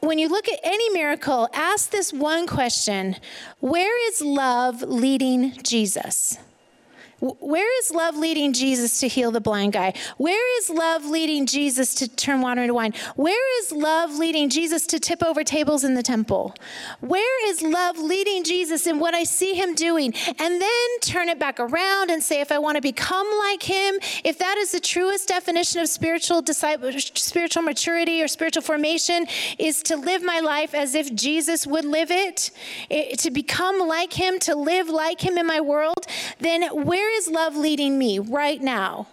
when 0.00 0.18
you 0.18 0.28
look 0.28 0.48
at 0.48 0.58
any 0.62 0.90
miracle, 0.90 1.48
ask 1.52 1.90
this 1.90 2.12
one 2.12 2.46
question 2.46 3.16
Where 3.60 4.08
is 4.08 4.20
love 4.20 4.82
leading 4.82 5.52
Jesus? 5.62 6.38
Where 7.20 7.78
is 7.80 7.90
love 7.90 8.16
leading 8.16 8.54
Jesus 8.54 8.98
to 9.00 9.08
heal 9.08 9.30
the 9.30 9.40
blind 9.40 9.74
guy? 9.74 9.92
Where 10.16 10.58
is 10.58 10.70
love 10.70 11.04
leading 11.04 11.44
Jesus 11.44 11.94
to 11.96 12.08
turn 12.08 12.40
water 12.40 12.62
into 12.62 12.72
wine? 12.72 12.94
Where 13.16 13.60
is 13.62 13.72
love 13.72 14.16
leading 14.16 14.48
Jesus 14.48 14.86
to 14.86 14.98
tip 14.98 15.22
over 15.22 15.44
tables 15.44 15.84
in 15.84 15.94
the 15.94 16.02
temple? 16.02 16.54
Where 17.00 17.50
is 17.50 17.60
love 17.60 17.98
leading 17.98 18.42
Jesus 18.42 18.86
in 18.86 18.98
what 18.98 19.12
I 19.12 19.24
see 19.24 19.54
him 19.54 19.74
doing? 19.74 20.14
And 20.38 20.62
then 20.62 21.00
turn 21.02 21.28
it 21.28 21.38
back 21.38 21.60
around 21.60 22.10
and 22.10 22.22
say, 22.22 22.40
if 22.40 22.50
I 22.50 22.58
want 22.58 22.76
to 22.76 22.82
become 22.82 23.26
like 23.38 23.62
him, 23.62 23.98
if 24.24 24.38
that 24.38 24.56
is 24.56 24.72
the 24.72 24.80
truest 24.80 25.28
definition 25.28 25.82
of 25.82 25.88
spiritual 25.88 26.40
disciple, 26.40 26.90
spiritual 26.98 27.62
maturity 27.62 28.22
or 28.22 28.28
spiritual 28.28 28.62
formation, 28.62 29.26
is 29.58 29.82
to 29.82 29.96
live 29.96 30.22
my 30.22 30.40
life 30.40 30.74
as 30.74 30.94
if 30.94 31.14
Jesus 31.14 31.66
would 31.66 31.84
live 31.84 32.10
it, 32.10 32.50
it 32.88 33.18
to 33.18 33.30
become 33.30 33.78
like 33.78 34.14
him, 34.14 34.38
to 34.40 34.54
live 34.54 34.88
like 34.88 35.20
him 35.20 35.36
in 35.36 35.46
my 35.46 35.60
world, 35.60 36.06
then 36.38 36.62
where 36.86 37.09
where 37.10 37.18
is 37.18 37.28
love 37.28 37.56
leading 37.56 37.98
me 37.98 38.20
right 38.20 38.62
now? 38.62 39.08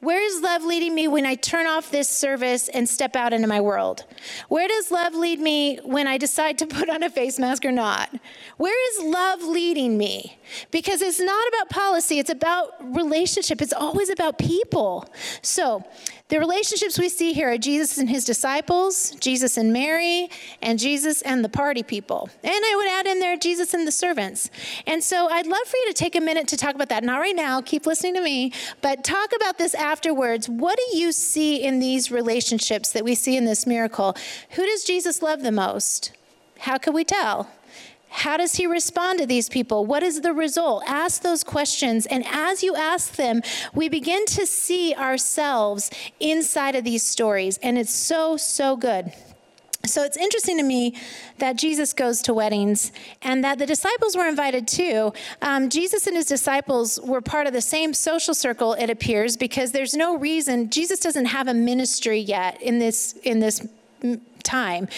Where 0.00 0.22
is 0.24 0.40
love 0.40 0.64
leading 0.64 0.94
me 0.94 1.08
when 1.08 1.26
I 1.26 1.34
turn 1.34 1.66
off 1.66 1.90
this 1.90 2.08
service 2.08 2.68
and 2.68 2.88
step 2.88 3.14
out 3.16 3.34
into 3.34 3.46
my 3.46 3.60
world? 3.60 4.06
Where 4.48 4.66
does 4.66 4.90
love 4.90 5.14
lead 5.14 5.40
me 5.40 5.76
when 5.84 6.06
I 6.06 6.16
decide 6.16 6.56
to 6.58 6.66
put 6.78 6.88
on 6.88 7.02
a 7.02 7.10
face 7.10 7.38
mask 7.38 7.66
or 7.66 7.70
not? 7.70 8.08
Where 8.56 8.74
is 8.92 9.12
love 9.12 9.42
leading 9.42 9.98
me? 9.98 10.38
Because 10.70 11.02
it's 11.02 11.20
not 11.20 11.48
about 11.48 11.68
policy, 11.68 12.18
it's 12.18 12.30
about 12.30 12.70
relationship. 12.96 13.60
It's 13.60 13.74
always 13.74 14.08
about 14.08 14.38
people. 14.38 15.06
So, 15.42 15.84
the 16.28 16.38
relationships 16.38 16.98
we 16.98 17.10
see 17.10 17.34
here 17.34 17.50
are 17.50 17.58
Jesus 17.58 17.98
and 17.98 18.08
his 18.08 18.24
disciples, 18.24 19.10
Jesus 19.20 19.58
and 19.58 19.74
Mary, 19.74 20.30
and 20.62 20.78
Jesus 20.78 21.20
and 21.20 21.44
the 21.44 21.50
party 21.50 21.82
people. 21.82 22.30
And 22.42 22.52
I 22.52 22.74
would 22.76 22.88
add 22.88 23.06
in 23.06 23.20
there 23.20 23.36
Jesus 23.36 23.74
and 23.74 23.86
the 23.86 23.92
servants. 23.92 24.48
And 24.86 25.04
so 25.04 25.28
I'd 25.28 25.46
love 25.46 25.66
for 25.66 25.76
you 25.76 25.88
to 25.88 25.92
take 25.92 26.16
a 26.16 26.20
minute 26.20 26.48
to 26.48 26.56
talk 26.56 26.74
about 26.74 26.88
that. 26.88 27.04
Not 27.04 27.18
right 27.18 27.36
now, 27.36 27.60
keep 27.60 27.84
listening 27.84 28.14
to 28.14 28.22
me, 28.22 28.52
but 28.80 29.04
talk 29.04 29.32
about 29.36 29.58
this 29.58 29.74
afterwards. 29.74 30.48
What 30.48 30.78
do 30.78 30.96
you 30.96 31.12
see 31.12 31.62
in 31.62 31.78
these 31.78 32.10
relationships 32.10 32.90
that 32.92 33.04
we 33.04 33.14
see 33.14 33.36
in 33.36 33.44
this 33.44 33.66
miracle? 33.66 34.16
Who 34.50 34.64
does 34.64 34.82
Jesus 34.82 35.20
love 35.20 35.42
the 35.42 35.52
most? 35.52 36.12
How 36.60 36.78
can 36.78 36.94
we 36.94 37.04
tell? 37.04 37.50
How 38.16 38.36
does 38.36 38.54
he 38.54 38.66
respond 38.66 39.18
to 39.18 39.26
these 39.26 39.48
people? 39.48 39.84
What 39.84 40.04
is 40.04 40.20
the 40.20 40.32
result? 40.32 40.84
Ask 40.86 41.22
those 41.22 41.42
questions. 41.42 42.06
And 42.06 42.24
as 42.28 42.62
you 42.62 42.76
ask 42.76 43.16
them, 43.16 43.42
we 43.74 43.88
begin 43.88 44.24
to 44.26 44.46
see 44.46 44.94
ourselves 44.94 45.90
inside 46.20 46.76
of 46.76 46.84
these 46.84 47.04
stories. 47.04 47.58
And 47.58 47.76
it's 47.76 47.92
so, 47.92 48.36
so 48.36 48.76
good. 48.76 49.12
So 49.84 50.04
it's 50.04 50.16
interesting 50.16 50.56
to 50.58 50.62
me 50.62 50.96
that 51.38 51.56
Jesus 51.56 51.92
goes 51.92 52.22
to 52.22 52.32
weddings 52.32 52.92
and 53.20 53.42
that 53.42 53.58
the 53.58 53.66
disciples 53.66 54.16
were 54.16 54.28
invited 54.28 54.68
too. 54.68 55.12
Um, 55.42 55.68
Jesus 55.68 56.06
and 56.06 56.16
his 56.16 56.26
disciples 56.26 57.00
were 57.02 57.20
part 57.20 57.48
of 57.48 57.52
the 57.52 57.60
same 57.60 57.92
social 57.92 58.32
circle, 58.32 58.74
it 58.74 58.90
appears, 58.90 59.36
because 59.36 59.72
there's 59.72 59.92
no 59.92 60.16
reason 60.16 60.70
Jesus 60.70 61.00
doesn't 61.00 61.26
have 61.26 61.48
a 61.48 61.54
ministry 61.54 62.20
yet 62.20 62.62
in 62.62 62.78
this 62.78 63.14
in 63.24 63.40
this 63.40 63.66
time. 64.44 64.88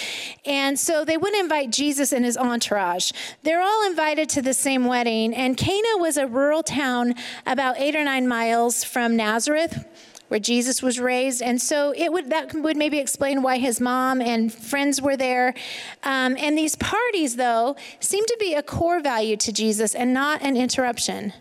And 0.45 0.79
so 0.79 1.05
they 1.05 1.17
wouldn't 1.17 1.43
invite 1.43 1.71
Jesus 1.71 2.13
and 2.13 2.25
his 2.25 2.37
entourage. 2.37 3.13
They're 3.43 3.63
all 3.63 3.87
invited 3.87 4.29
to 4.31 4.43
the 4.43 4.55
same 4.55 4.85
wedding. 4.85 5.35
And 5.35 5.57
Cana 5.57 5.97
was 5.99 6.17
a 6.17 6.27
rural 6.27 6.63
town 6.63 7.15
about 7.47 7.79
eight 7.79 7.97
or 7.97 8.05
nine 8.05 8.29
miles 8.29 8.85
from 8.85 9.17
Nazareth 9.17 9.85
where 10.29 10.41
Jesus 10.41 10.83
was 10.83 10.99
raised, 10.99 11.41
and 11.41 11.61
so 11.63 11.95
it 11.97 12.13
would 12.13 12.31
that 12.31 12.53
would 12.53 12.77
maybe 12.77 12.99
explain 12.99 13.43
why 13.43 13.59
his 13.59 13.81
mom 13.81 14.21
and 14.21 14.53
friends 14.53 15.01
were 15.01 15.17
there. 15.17 15.55
Um, 16.03 16.37
and 16.39 16.59
these 16.59 16.75
parties, 16.77 17.37
though, 17.37 17.77
seem 18.01 18.25
to 18.25 18.37
be 18.41 18.55
a 18.55 18.63
core 18.63 19.01
value 19.01 19.37
to 19.37 19.53
Jesus 19.53 19.95
and 19.95 20.13
not 20.13 20.43
an 20.43 20.57
interruption. 20.57 21.33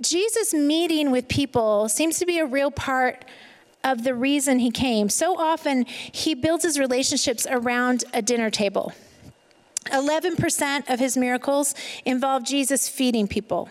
Jesus 0.00 0.52
meeting 0.52 1.10
with 1.10 1.26
people 1.28 1.88
seems 1.88 2.18
to 2.18 2.26
be 2.26 2.38
a 2.38 2.44
real 2.44 2.70
part 2.70 3.24
of 3.84 4.04
the 4.04 4.14
reason 4.14 4.58
he 4.58 4.70
came. 4.70 5.08
So 5.08 5.38
often, 5.38 5.84
he 5.86 6.34
builds 6.34 6.64
his 6.64 6.78
relationships 6.78 7.46
around 7.48 8.04
a 8.12 8.22
dinner 8.22 8.50
table. 8.50 8.92
11% 9.86 10.90
of 10.90 10.98
his 10.98 11.16
miracles 11.16 11.74
involve 12.04 12.44
Jesus 12.44 12.88
feeding 12.88 13.28
people. 13.28 13.68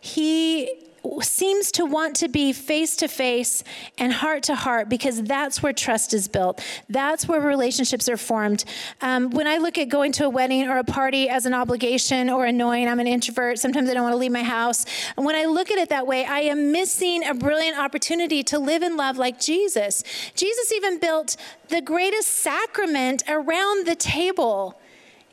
He 0.00 0.81
seems 1.20 1.72
to 1.72 1.84
want 1.84 2.16
to 2.16 2.28
be 2.28 2.52
face 2.52 2.96
to 2.96 3.08
face 3.08 3.64
and 3.98 4.12
heart 4.12 4.44
to 4.44 4.54
heart 4.54 4.88
because 4.88 5.22
that's 5.22 5.62
where 5.62 5.72
trust 5.72 6.14
is 6.14 6.28
built. 6.28 6.64
That's 6.88 7.26
where 7.26 7.40
relationships 7.40 8.08
are 8.08 8.16
formed. 8.16 8.64
Um, 9.00 9.30
when 9.30 9.46
I 9.46 9.58
look 9.58 9.78
at 9.78 9.88
going 9.88 10.12
to 10.12 10.24
a 10.24 10.30
wedding 10.30 10.68
or 10.68 10.78
a 10.78 10.84
party 10.84 11.28
as 11.28 11.46
an 11.46 11.54
obligation 11.54 12.30
or 12.30 12.46
annoying, 12.46 12.88
I'm 12.88 13.00
an 13.00 13.06
introvert. 13.06 13.58
Sometimes 13.58 13.88
I 13.88 13.94
don't 13.94 14.04
want 14.04 14.14
to 14.14 14.18
leave 14.18 14.32
my 14.32 14.42
house. 14.42 14.84
And 15.16 15.26
when 15.26 15.34
I 15.34 15.46
look 15.46 15.70
at 15.70 15.78
it 15.78 15.88
that 15.88 16.06
way, 16.06 16.24
I 16.24 16.40
am 16.40 16.72
missing 16.72 17.24
a 17.24 17.34
brilliant 17.34 17.78
opportunity 17.78 18.42
to 18.44 18.58
live 18.58 18.82
in 18.82 18.96
love 18.96 19.16
like 19.18 19.40
Jesus. 19.40 20.02
Jesus 20.34 20.72
even 20.72 20.98
built 20.98 21.36
the 21.68 21.80
greatest 21.80 22.28
sacrament 22.28 23.22
around 23.28 23.86
the 23.86 23.96
table 23.96 24.78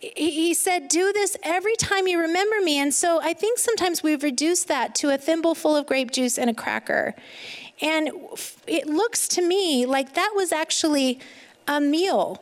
he 0.01 0.53
said, 0.53 0.87
Do 0.87 1.11
this 1.13 1.35
every 1.43 1.75
time 1.75 2.07
you 2.07 2.19
remember 2.19 2.61
me. 2.61 2.77
And 2.77 2.93
so 2.93 3.21
I 3.21 3.33
think 3.33 3.59
sometimes 3.59 4.01
we've 4.01 4.23
reduced 4.23 4.67
that 4.67 4.95
to 4.95 5.09
a 5.13 5.17
thimble 5.17 5.55
full 5.55 5.75
of 5.75 5.85
grape 5.85 6.11
juice 6.11 6.37
and 6.37 6.49
a 6.49 6.53
cracker. 6.53 7.15
And 7.81 8.09
it 8.67 8.87
looks 8.87 9.27
to 9.29 9.41
me 9.41 9.85
like 9.85 10.13
that 10.15 10.33
was 10.35 10.51
actually 10.51 11.19
a 11.67 11.79
meal 11.79 12.41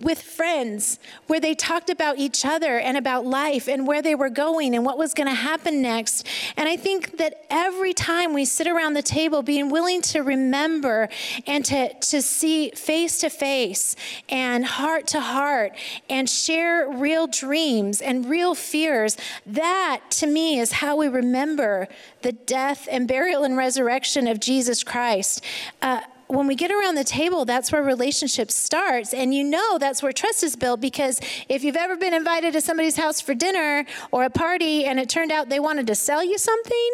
with 0.00 0.22
friends 0.22 0.98
where 1.26 1.40
they 1.40 1.54
talked 1.54 1.90
about 1.90 2.18
each 2.18 2.44
other 2.44 2.78
and 2.78 2.96
about 2.96 3.26
life 3.26 3.68
and 3.68 3.86
where 3.86 4.00
they 4.00 4.14
were 4.14 4.30
going 4.30 4.74
and 4.74 4.84
what 4.84 4.96
was 4.96 5.12
going 5.12 5.28
to 5.28 5.34
happen 5.34 5.82
next. 5.82 6.26
And 6.56 6.68
I 6.68 6.76
think 6.76 7.18
that 7.18 7.44
every 7.50 7.92
time 7.92 8.32
we 8.32 8.44
sit 8.44 8.68
around 8.68 8.94
the 8.94 9.02
table, 9.02 9.42
being 9.42 9.70
willing 9.70 10.00
to 10.02 10.20
remember 10.20 11.08
and 11.46 11.64
to, 11.64 11.92
to 11.94 12.22
see 12.22 12.70
face 12.70 13.18
to 13.20 13.30
face 13.30 13.96
and 14.28 14.64
heart 14.64 15.08
to 15.08 15.20
heart 15.20 15.72
and 16.08 16.30
share 16.30 16.88
real 16.88 17.26
dreams 17.26 18.00
and 18.00 18.26
real 18.26 18.54
fears, 18.54 19.16
that 19.46 20.02
to 20.10 20.28
me 20.28 20.60
is 20.60 20.72
how 20.72 20.96
we 20.96 21.08
remember 21.08 21.88
the 22.22 22.32
death 22.32 22.86
and 22.90 23.08
burial 23.08 23.42
and 23.42 23.56
resurrection 23.56 24.28
of 24.28 24.38
Jesus 24.38 24.84
Christ. 24.84 25.44
Uh, 25.82 26.02
when 26.28 26.46
we 26.46 26.54
get 26.54 26.70
around 26.70 26.94
the 26.94 27.04
table, 27.04 27.44
that's 27.44 27.72
where 27.72 27.82
relationships 27.82 28.54
starts. 28.54 29.12
And 29.12 29.34
you 29.34 29.42
know 29.42 29.78
that's 29.78 30.02
where 30.02 30.12
trust 30.12 30.42
is 30.42 30.56
built 30.56 30.80
because 30.80 31.20
if 31.48 31.64
you've 31.64 31.76
ever 31.76 31.96
been 31.96 32.14
invited 32.14 32.52
to 32.52 32.60
somebody's 32.60 32.96
house 32.96 33.20
for 33.20 33.34
dinner 33.34 33.86
or 34.12 34.24
a 34.24 34.30
party 34.30 34.84
and 34.84 35.00
it 35.00 35.08
turned 35.08 35.32
out 35.32 35.48
they 35.48 35.60
wanted 35.60 35.86
to 35.86 35.94
sell 35.94 36.22
you 36.22 36.38
something, 36.38 36.90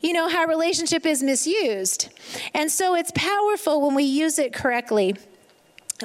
you 0.00 0.12
know 0.12 0.28
how 0.28 0.46
relationship 0.46 1.04
is 1.04 1.22
misused. 1.22 2.08
And 2.54 2.70
so 2.70 2.94
it's 2.94 3.12
powerful 3.14 3.80
when 3.80 3.94
we 3.94 4.04
use 4.04 4.38
it 4.38 4.52
correctly. 4.52 5.16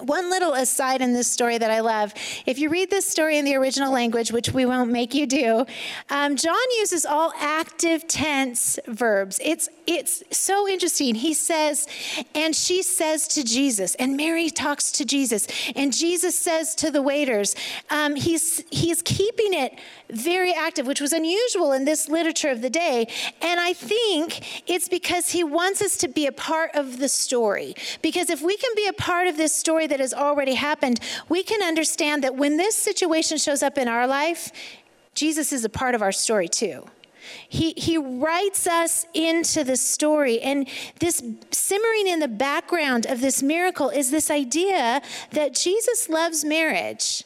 One 0.04 0.30
little 0.30 0.54
aside 0.54 1.02
in 1.02 1.14
this 1.14 1.28
story 1.28 1.58
that 1.58 1.72
I 1.72 1.80
love 1.80 2.14
if 2.46 2.60
you 2.60 2.70
read 2.70 2.90
this 2.90 3.08
story 3.08 3.38
in 3.38 3.46
the 3.46 3.56
original 3.56 3.92
language, 3.92 4.32
which 4.32 4.52
we 4.52 4.66
won't 4.66 4.92
make 4.92 5.14
you 5.14 5.26
do, 5.26 5.66
um, 6.10 6.36
John 6.36 6.56
uses 6.80 7.06
all 7.06 7.32
active 7.40 8.08
tense 8.08 8.78
verbs. 8.88 9.40
It's, 9.44 9.70
it's 9.88 10.24
so 10.32 10.68
interesting. 10.68 11.16
He 11.16 11.34
says, 11.34 11.88
and 12.34 12.56
she 12.56 12.84
says 12.84 13.28
to 13.30 13.44
Jesus, 13.44 13.96
and 13.96 14.18
Mary 14.18 14.50
talks 14.50 14.92
to 14.94 15.06
Jesus, 15.06 15.48
and 15.76 15.94
Jesus 15.94 16.38
says 16.38 16.76
to 16.76 16.92
the 16.92 17.02
waiters. 17.02 17.56
Um, 17.90 18.16
he's, 18.16 18.64
he's 18.72 19.02
keeping 19.02 19.54
it 19.54 19.80
very 20.10 20.54
active, 20.54 20.88
which 20.88 21.02
was 21.02 21.14
unusual 21.14 21.72
in 21.72 21.86
this 21.86 22.10
literature 22.10 22.50
of 22.50 22.62
the 22.62 22.70
day. 22.70 23.08
And 23.42 23.60
I 23.60 23.74
think 23.74 24.70
it's 24.70 24.88
because 24.88 25.30
he 25.30 25.44
wants 25.44 25.82
us 25.82 25.98
to 25.98 26.08
be 26.08 26.28
a 26.28 26.32
part 26.32 26.72
of 26.74 27.00
the 27.00 27.10
story. 27.10 27.76
Because 28.02 28.30
if 28.30 28.42
we 28.42 28.58
can 28.58 28.72
be 28.76 28.88
a 28.88 28.94
part 28.94 29.28
of 29.28 29.38
this 29.38 29.54
story, 29.54 29.85
story 29.86 29.98
that 29.98 30.02
has 30.02 30.14
already 30.14 30.56
happened, 30.56 31.00
we 31.30 31.44
can 31.44 31.62
understand 31.62 32.24
that 32.24 32.36
when 32.36 32.58
this 32.58 32.76
situation 32.76 33.38
shows 33.38 33.64
up 33.64 33.78
in 33.78 33.88
our 33.88 34.08
life, 34.08 34.52
Jesus 35.14 35.54
is 35.54 35.64
a 35.66 35.70
part 35.70 35.96
of 35.96 36.02
our 36.02 36.12
story 36.12 36.48
too. 36.48 36.86
He, 37.50 37.74
he 37.78 37.98
writes 37.98 38.68
us 38.68 39.06
into 39.14 39.64
the 39.64 39.78
story. 39.78 40.42
And 40.42 40.68
this 41.00 41.24
simmering 41.52 42.08
in 42.08 42.20
the 42.20 42.28
background 42.28 43.06
of 43.08 43.20
this 43.20 43.42
miracle 43.42 43.90
is 43.90 44.12
this 44.12 44.30
idea 44.30 45.02
that 45.32 45.56
Jesus 45.56 46.10
loves 46.10 46.46
marriage. 46.46 47.24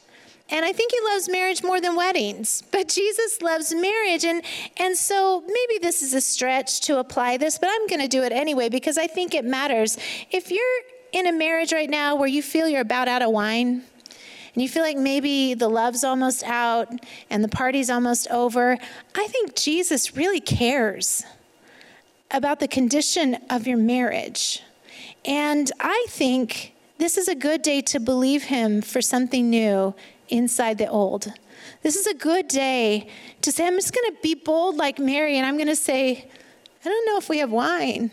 And 0.52 0.66
I 0.66 0.74
think 0.74 0.92
he 0.92 1.00
loves 1.14 1.30
marriage 1.30 1.62
more 1.64 1.80
than 1.82 1.96
weddings, 1.96 2.64
but 2.72 2.88
Jesus 2.88 3.42
loves 3.42 3.74
marriage. 3.74 4.24
And, 4.24 4.42
and 4.78 4.96
so 4.96 5.42
maybe 5.42 5.80
this 5.82 6.02
is 6.02 6.14
a 6.14 6.22
stretch 6.22 6.82
to 6.88 7.00
apply 7.00 7.38
this, 7.38 7.60
but 7.60 7.70
I'm 7.70 7.88
going 7.88 8.02
to 8.02 8.08
do 8.08 8.24
it 8.24 8.32
anyway 8.32 8.70
because 8.70 8.98
I 8.98 9.08
think 9.08 9.34
it 9.34 9.46
matters. 9.46 9.98
If 10.32 10.50
you're 10.50 10.99
in 11.12 11.28
a 11.28 11.32
marriage 11.32 11.74
right 11.74 11.90
now 11.90 12.16
where 12.16 12.28
you 12.28 12.42
feel 12.42 12.68
you're 12.68 12.82
about 12.82 13.08
out 13.08 13.22
of 13.22 13.32
wine, 13.32 13.84
and 14.54 14.64
you 14.64 14.70
feel 14.70 14.84
like 14.84 14.98
maybe 14.98 15.54
the 15.54 15.70
love's 15.70 16.04
almost 16.04 16.44
out 16.44 16.90
and 17.30 17.44
the 17.44 17.48
party's 17.48 17.90
almost 17.90 18.28
over, 18.30 18.78
I 19.16 19.28
think 19.28 19.56
Jesus 19.56 20.18
really 20.18 20.40
cares 20.42 21.24
about 22.32 22.60
the 22.60 22.68
condition 22.68 23.38
of 23.50 23.68
your 23.68 23.78
marriage. 23.78 24.62
And 25.26 25.72
I 25.80 26.06
think 26.10 26.74
this 26.98 27.18
is 27.18 27.28
a 27.28 27.36
good 27.36 27.62
day 27.62 27.82
to 27.82 28.00
believe 28.00 28.44
Him 28.44 28.82
for 28.82 29.02
something 29.02 29.50
new 29.50 29.94
inside 30.28 30.78
the 30.78 30.90
old. 30.90 31.32
This 31.82 31.96
is 31.96 32.08
a 32.08 32.14
good 32.14 32.48
day 32.48 33.08
to 33.42 33.52
say, 33.52 33.66
I'm 33.66 33.76
just 33.76 33.94
going 33.94 34.14
to 34.14 34.22
be 34.22 34.36
bold 34.36 34.76
like 34.78 35.00
Mary, 35.00 35.38
and 35.38 35.46
I'm 35.46 35.56
going 35.56 35.68
to 35.68 35.76
say, 35.76 36.30
I 36.84 36.90
don't 36.90 37.06
know 37.06 37.18
if 37.18 37.30
we 37.30 37.38
have 37.40 37.52
wine. 37.52 38.12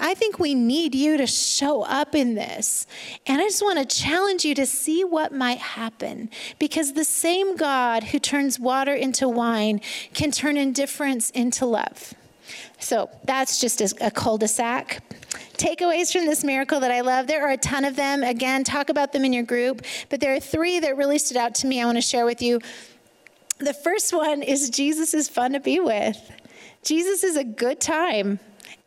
I 0.00 0.14
think 0.14 0.38
we 0.38 0.54
need 0.54 0.94
you 0.94 1.16
to 1.16 1.26
show 1.26 1.82
up 1.82 2.14
in 2.14 2.34
this. 2.34 2.86
And 3.26 3.40
I 3.40 3.44
just 3.44 3.62
want 3.62 3.78
to 3.78 3.96
challenge 3.96 4.44
you 4.44 4.54
to 4.56 4.66
see 4.66 5.04
what 5.04 5.32
might 5.32 5.58
happen 5.58 6.30
because 6.58 6.92
the 6.92 7.04
same 7.04 7.56
God 7.56 8.04
who 8.04 8.18
turns 8.18 8.58
water 8.58 8.94
into 8.94 9.28
wine 9.28 9.80
can 10.12 10.30
turn 10.30 10.56
indifference 10.56 11.30
into 11.30 11.64
love. 11.64 12.14
So 12.78 13.08
that's 13.24 13.60
just 13.60 13.80
a, 14.00 14.10
cul 14.10 14.36
de 14.38 14.48
sac. 14.48 15.02
Takeaways 15.56 16.12
from 16.12 16.26
this 16.26 16.44
miracle 16.44 16.80
that 16.80 16.90
I 16.90 17.00
love. 17.00 17.26
There 17.26 17.46
are 17.46 17.52
a 17.52 17.56
ton 17.56 17.84
of 17.84 17.96
them. 17.96 18.22
Again, 18.22 18.64
talk 18.64 18.88
about 18.88 19.12
them 19.12 19.24
in 19.24 19.32
your 19.32 19.44
group. 19.44 19.82
But 20.10 20.20
there 20.20 20.34
are 20.34 20.40
three 20.40 20.80
that 20.80 20.96
really 20.96 21.18
stood 21.18 21.36
out 21.36 21.54
to 21.56 21.66
me 21.66 21.80
I 21.80 21.86
want 21.86 21.96
to 21.96 22.02
share 22.02 22.26
with 22.26 22.42
you. 22.42 22.60
The 23.58 23.72
first 23.72 24.12
one 24.12 24.42
is 24.42 24.68
Jesus 24.68 25.14
is 25.14 25.28
fun 25.28 25.52
to 25.52 25.60
be 25.60 25.80
with. 25.80 26.18
Jesus 26.82 27.24
is 27.24 27.36
a 27.36 27.44
good 27.44 27.80
time. 27.80 28.40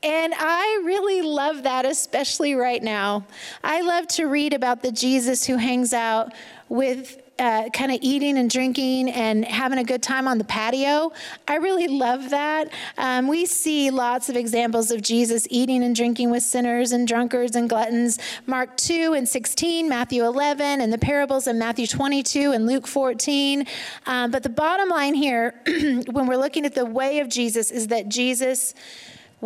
And 0.03 0.33
I 0.37 0.81
really 0.85 1.23
love 1.23 1.63
that, 1.63 1.85
especially 1.85 2.53
right 2.53 2.83
now. 2.83 3.25
I 3.63 3.81
love 3.81 4.07
to 4.09 4.27
read 4.27 4.53
about 4.53 4.83
the 4.83 4.91
Jesus 4.91 5.45
who 5.45 5.57
hangs 5.57 5.91
out 5.91 6.33
with 6.69 7.19
uh, 7.39 7.69
kind 7.69 7.91
of 7.91 7.99
eating 8.01 8.37
and 8.37 8.49
drinking 8.49 9.09
and 9.09 9.45
having 9.45 9.77
a 9.77 9.83
good 9.83 10.01
time 10.01 10.27
on 10.27 10.37
the 10.37 10.43
patio. 10.43 11.11
I 11.47 11.55
really 11.57 11.87
love 11.87 12.29
that. 12.31 12.69
Um, 12.97 13.27
we 13.27 13.45
see 13.45 13.91
lots 13.91 14.29
of 14.29 14.35
examples 14.35 14.91
of 14.91 15.01
Jesus 15.01 15.47
eating 15.49 15.83
and 15.83 15.95
drinking 15.95 16.31
with 16.31 16.43
sinners 16.43 16.91
and 16.91 17.07
drunkards 17.07 17.55
and 17.55 17.69
gluttons. 17.69 18.19
Mark 18.45 18.75
2 18.77 19.13
and 19.13 19.27
16, 19.27 19.87
Matthew 19.87 20.25
11, 20.25 20.81
and 20.81 20.91
the 20.91 20.97
parables 20.97 21.47
in 21.47 21.59
Matthew 21.59 21.87
22 21.87 22.51
and 22.51 22.65
Luke 22.65 22.87
14. 22.87 23.65
Um, 24.05 24.31
but 24.31 24.43
the 24.43 24.49
bottom 24.49 24.89
line 24.89 25.13
here, 25.13 25.61
when 26.11 26.27
we're 26.27 26.37
looking 26.37 26.65
at 26.65 26.75
the 26.75 26.85
way 26.85 27.19
of 27.19 27.29
Jesus, 27.29 27.71
is 27.71 27.87
that 27.87 28.09
Jesus 28.09 28.73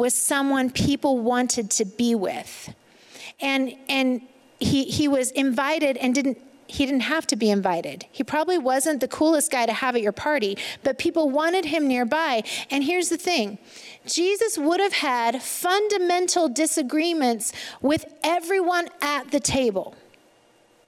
was 0.02 0.14
someone 0.14 0.70
people 0.70 1.20
wanted 1.20 1.70
to 1.70 1.86
be 1.86 2.16
with. 2.16 2.74
And, 3.40 3.76
and 3.88 4.22
he, 4.60 4.84
he 4.86 5.08
was 5.08 5.32
invited 5.32 5.96
and 5.98 6.14
didn't 6.14 6.40
he 6.72 6.86
didn't 6.86 7.02
have 7.02 7.28
to 7.28 7.36
be 7.36 7.52
invited. 7.52 8.06
He 8.14 8.24
probably 8.24 8.58
wasn't 8.58 9.02
the 9.02 9.08
coolest 9.10 9.52
guy 9.52 9.66
to 9.66 9.74
have 9.74 9.94
at 9.98 10.02
your 10.02 10.14
party, 10.14 10.58
but 10.84 10.98
people 10.98 11.30
wanted 11.30 11.66
him 11.66 11.86
nearby. 11.86 12.44
And 12.70 12.86
here's 12.86 13.10
the 13.10 13.18
thing 13.18 13.58
Jesus 14.06 14.58
would 14.58 14.80
have 14.80 14.94
had 14.94 15.44
fundamental 15.44 16.48
disagreements 16.48 17.52
with 17.82 18.06
everyone 18.24 18.88
at 19.02 19.32
the 19.32 19.42
table. 19.42 19.96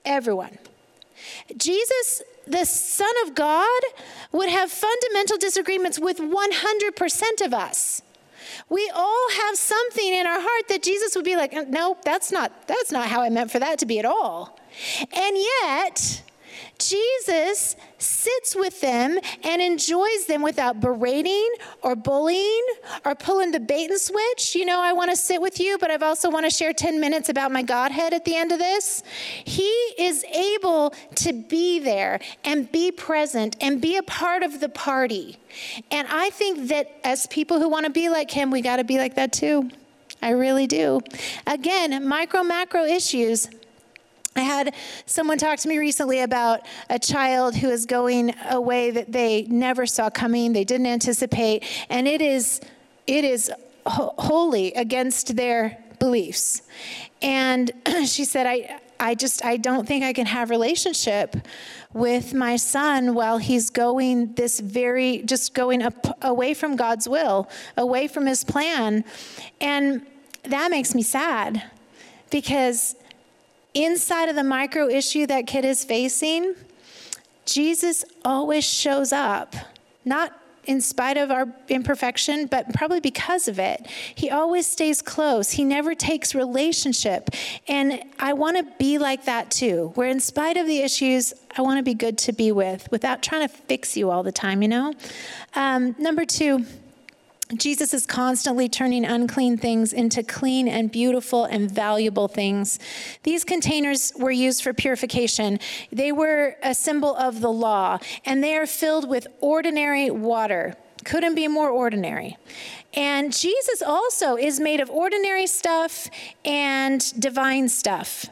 Everyone. 0.05 0.57
Jesus, 1.57 2.21
the 2.47 2.63
Son 2.63 3.13
of 3.25 3.35
God, 3.35 3.81
would 4.31 4.49
have 4.49 4.71
fundamental 4.71 5.37
disagreements 5.37 5.99
with 5.99 6.17
100% 6.19 7.45
of 7.45 7.53
us. 7.53 8.01
We 8.69 8.91
all 8.93 9.29
have 9.43 9.57
something 9.57 10.13
in 10.13 10.27
our 10.27 10.39
heart 10.39 10.67
that 10.69 10.83
Jesus 10.83 11.15
would 11.15 11.25
be 11.25 11.35
like, 11.35 11.53
no, 11.69 11.97
that's 12.03 12.31
not, 12.31 12.67
that's 12.67 12.91
not 12.91 13.07
how 13.07 13.21
I 13.21 13.29
meant 13.29 13.51
for 13.51 13.59
that 13.59 13.79
to 13.79 13.85
be 13.85 13.99
at 13.99 14.05
all. 14.05 14.59
And 15.15 15.37
yet, 15.37 16.23
Jesus 16.79 17.75
sits 17.97 18.55
with 18.55 18.81
them 18.81 19.17
and 19.43 19.61
enjoys 19.61 20.25
them 20.27 20.41
without 20.41 20.81
berating 20.81 21.49
or 21.81 21.95
bullying 21.95 22.65
or 23.05 23.15
pulling 23.15 23.51
the 23.51 23.59
bait 23.59 23.89
and 23.89 23.99
switch. 23.99 24.55
You 24.55 24.65
know, 24.65 24.81
I 24.81 24.93
want 24.93 25.11
to 25.11 25.15
sit 25.15 25.41
with 25.41 25.59
you, 25.59 25.77
but 25.77 25.91
I've 25.91 26.03
also 26.03 26.29
want 26.29 26.45
to 26.45 26.49
share 26.49 26.73
10 26.73 26.99
minutes 26.99 27.29
about 27.29 27.51
my 27.51 27.63
Godhead 27.63 28.13
at 28.13 28.25
the 28.25 28.35
end 28.35 28.51
of 28.51 28.59
this. 28.59 29.03
He 29.45 29.69
is 29.97 30.23
able 30.25 30.93
to 31.15 31.33
be 31.33 31.79
there 31.79 32.19
and 32.43 32.71
be 32.71 32.91
present 32.91 33.55
and 33.61 33.79
be 33.81 33.97
a 33.97 34.03
part 34.03 34.43
of 34.43 34.59
the 34.59 34.69
party. 34.69 35.37
And 35.91 36.07
I 36.09 36.29
think 36.31 36.69
that 36.69 36.99
as 37.03 37.27
people 37.27 37.59
who 37.59 37.69
want 37.69 37.85
to 37.85 37.91
be 37.91 38.09
like 38.09 38.31
him, 38.31 38.51
we 38.51 38.61
got 38.61 38.77
to 38.77 38.83
be 38.83 38.97
like 38.97 39.15
that 39.15 39.31
too. 39.31 39.69
I 40.21 40.31
really 40.31 40.67
do. 40.67 41.01
Again, 41.45 42.07
micro 42.07 42.43
macro 42.43 42.83
issues 42.85 43.49
I 44.35 44.41
had 44.41 44.73
someone 45.05 45.37
talk 45.37 45.59
to 45.59 45.67
me 45.67 45.77
recently 45.77 46.19
about 46.19 46.61
a 46.89 46.97
child 46.97 47.55
who 47.55 47.69
is 47.69 47.85
going 47.85 48.33
a 48.49 48.59
way 48.59 48.89
that 48.91 49.11
they 49.11 49.43
never 49.43 49.85
saw 49.85 50.09
coming, 50.09 50.53
they 50.53 50.63
didn't 50.63 50.87
anticipate, 50.87 51.63
and 51.89 52.07
it 52.07 52.21
is 52.21 52.61
it 53.05 53.23
is 53.25 53.51
wholly 53.85 54.73
against 54.73 55.35
their 55.35 55.77
beliefs. 55.99 56.61
And 57.21 57.71
she 58.05 58.25
said, 58.25 58.47
I 58.47 58.79
I 58.99 59.15
just 59.15 59.43
I 59.43 59.57
don't 59.57 59.87
think 59.87 60.03
I 60.03 60.13
can 60.13 60.25
have 60.25 60.49
relationship 60.49 61.35
with 61.93 62.33
my 62.33 62.55
son 62.55 63.13
while 63.13 63.37
he's 63.37 63.69
going 63.69 64.33
this 64.33 64.59
very 64.59 65.23
just 65.25 65.53
going 65.53 65.81
up 65.83 66.17
away 66.21 66.53
from 66.53 66.75
God's 66.75 67.07
will, 67.07 67.49
away 67.77 68.07
from 68.07 68.25
his 68.25 68.43
plan. 68.43 69.03
And 69.61 70.05
that 70.43 70.71
makes 70.71 70.95
me 70.95 71.03
sad 71.03 71.63
because 72.29 72.95
inside 73.73 74.29
of 74.29 74.35
the 74.35 74.43
micro 74.43 74.87
issue 74.87 75.25
that 75.27 75.47
kid 75.47 75.65
is 75.65 75.83
facing, 75.83 76.55
Jesus 77.45 78.05
always 78.23 78.63
shows 78.63 79.11
up, 79.11 79.55
not 80.05 80.39
in 80.65 80.79
spite 80.79 81.17
of 81.17 81.29
our 81.29 81.47
imperfection, 81.67 82.45
but 82.45 82.73
probably 82.73 82.99
because 82.99 83.47
of 83.47 83.59
it. 83.59 83.85
He 84.15 84.29
always 84.29 84.65
stays 84.65 85.01
close. 85.01 85.51
He 85.51 85.63
never 85.63 85.93
takes 85.93 86.33
relationship. 86.33 87.29
And 87.67 88.01
I 88.19 88.33
want 88.33 88.57
to 88.57 88.63
be 88.77 88.97
like 88.97 89.25
that 89.25 89.51
too, 89.51 89.91
where 89.95 90.07
in 90.07 90.19
spite 90.19 90.57
of 90.57 90.65
the 90.65 90.79
issues, 90.79 91.33
I 91.57 91.61
want 91.61 91.79
to 91.79 91.83
be 91.83 91.93
good 91.93 92.17
to 92.19 92.33
be 92.33 92.51
with 92.51 92.89
without 92.91 93.21
trying 93.21 93.47
to 93.47 93.53
fix 93.53 93.97
you 93.97 94.09
all 94.09 94.23
the 94.23 94.31
time, 94.31 94.61
you 94.61 94.69
know? 94.69 94.93
Um, 95.55 95.95
number 95.99 96.25
two, 96.25 96.65
Jesus 97.55 97.93
is 97.93 98.05
constantly 98.05 98.69
turning 98.69 99.05
unclean 99.05 99.57
things 99.57 99.93
into 99.93 100.23
clean 100.23 100.67
and 100.67 100.91
beautiful 100.91 101.43
and 101.45 101.69
valuable 101.69 102.27
things. 102.27 102.79
These 103.23 103.43
containers 103.43 104.13
were 104.17 104.31
used 104.31 104.63
for 104.63 104.73
purification. 104.73 105.59
They 105.91 106.11
were 106.11 106.55
a 106.63 106.73
symbol 106.73 107.15
of 107.15 107.41
the 107.41 107.51
law, 107.51 107.99
and 108.25 108.43
they 108.43 108.55
are 108.55 108.65
filled 108.65 109.09
with 109.09 109.27
ordinary 109.41 110.09
water. 110.09 110.75
Couldn't 111.03 111.35
be 111.35 111.47
more 111.47 111.69
ordinary. 111.69 112.37
And 112.93 113.33
Jesus 113.35 113.81
also 113.81 114.37
is 114.37 114.59
made 114.59 114.79
of 114.79 114.89
ordinary 114.89 115.47
stuff 115.47 116.09
and 116.45 117.01
divine 117.19 117.67
stuff. 117.67 118.27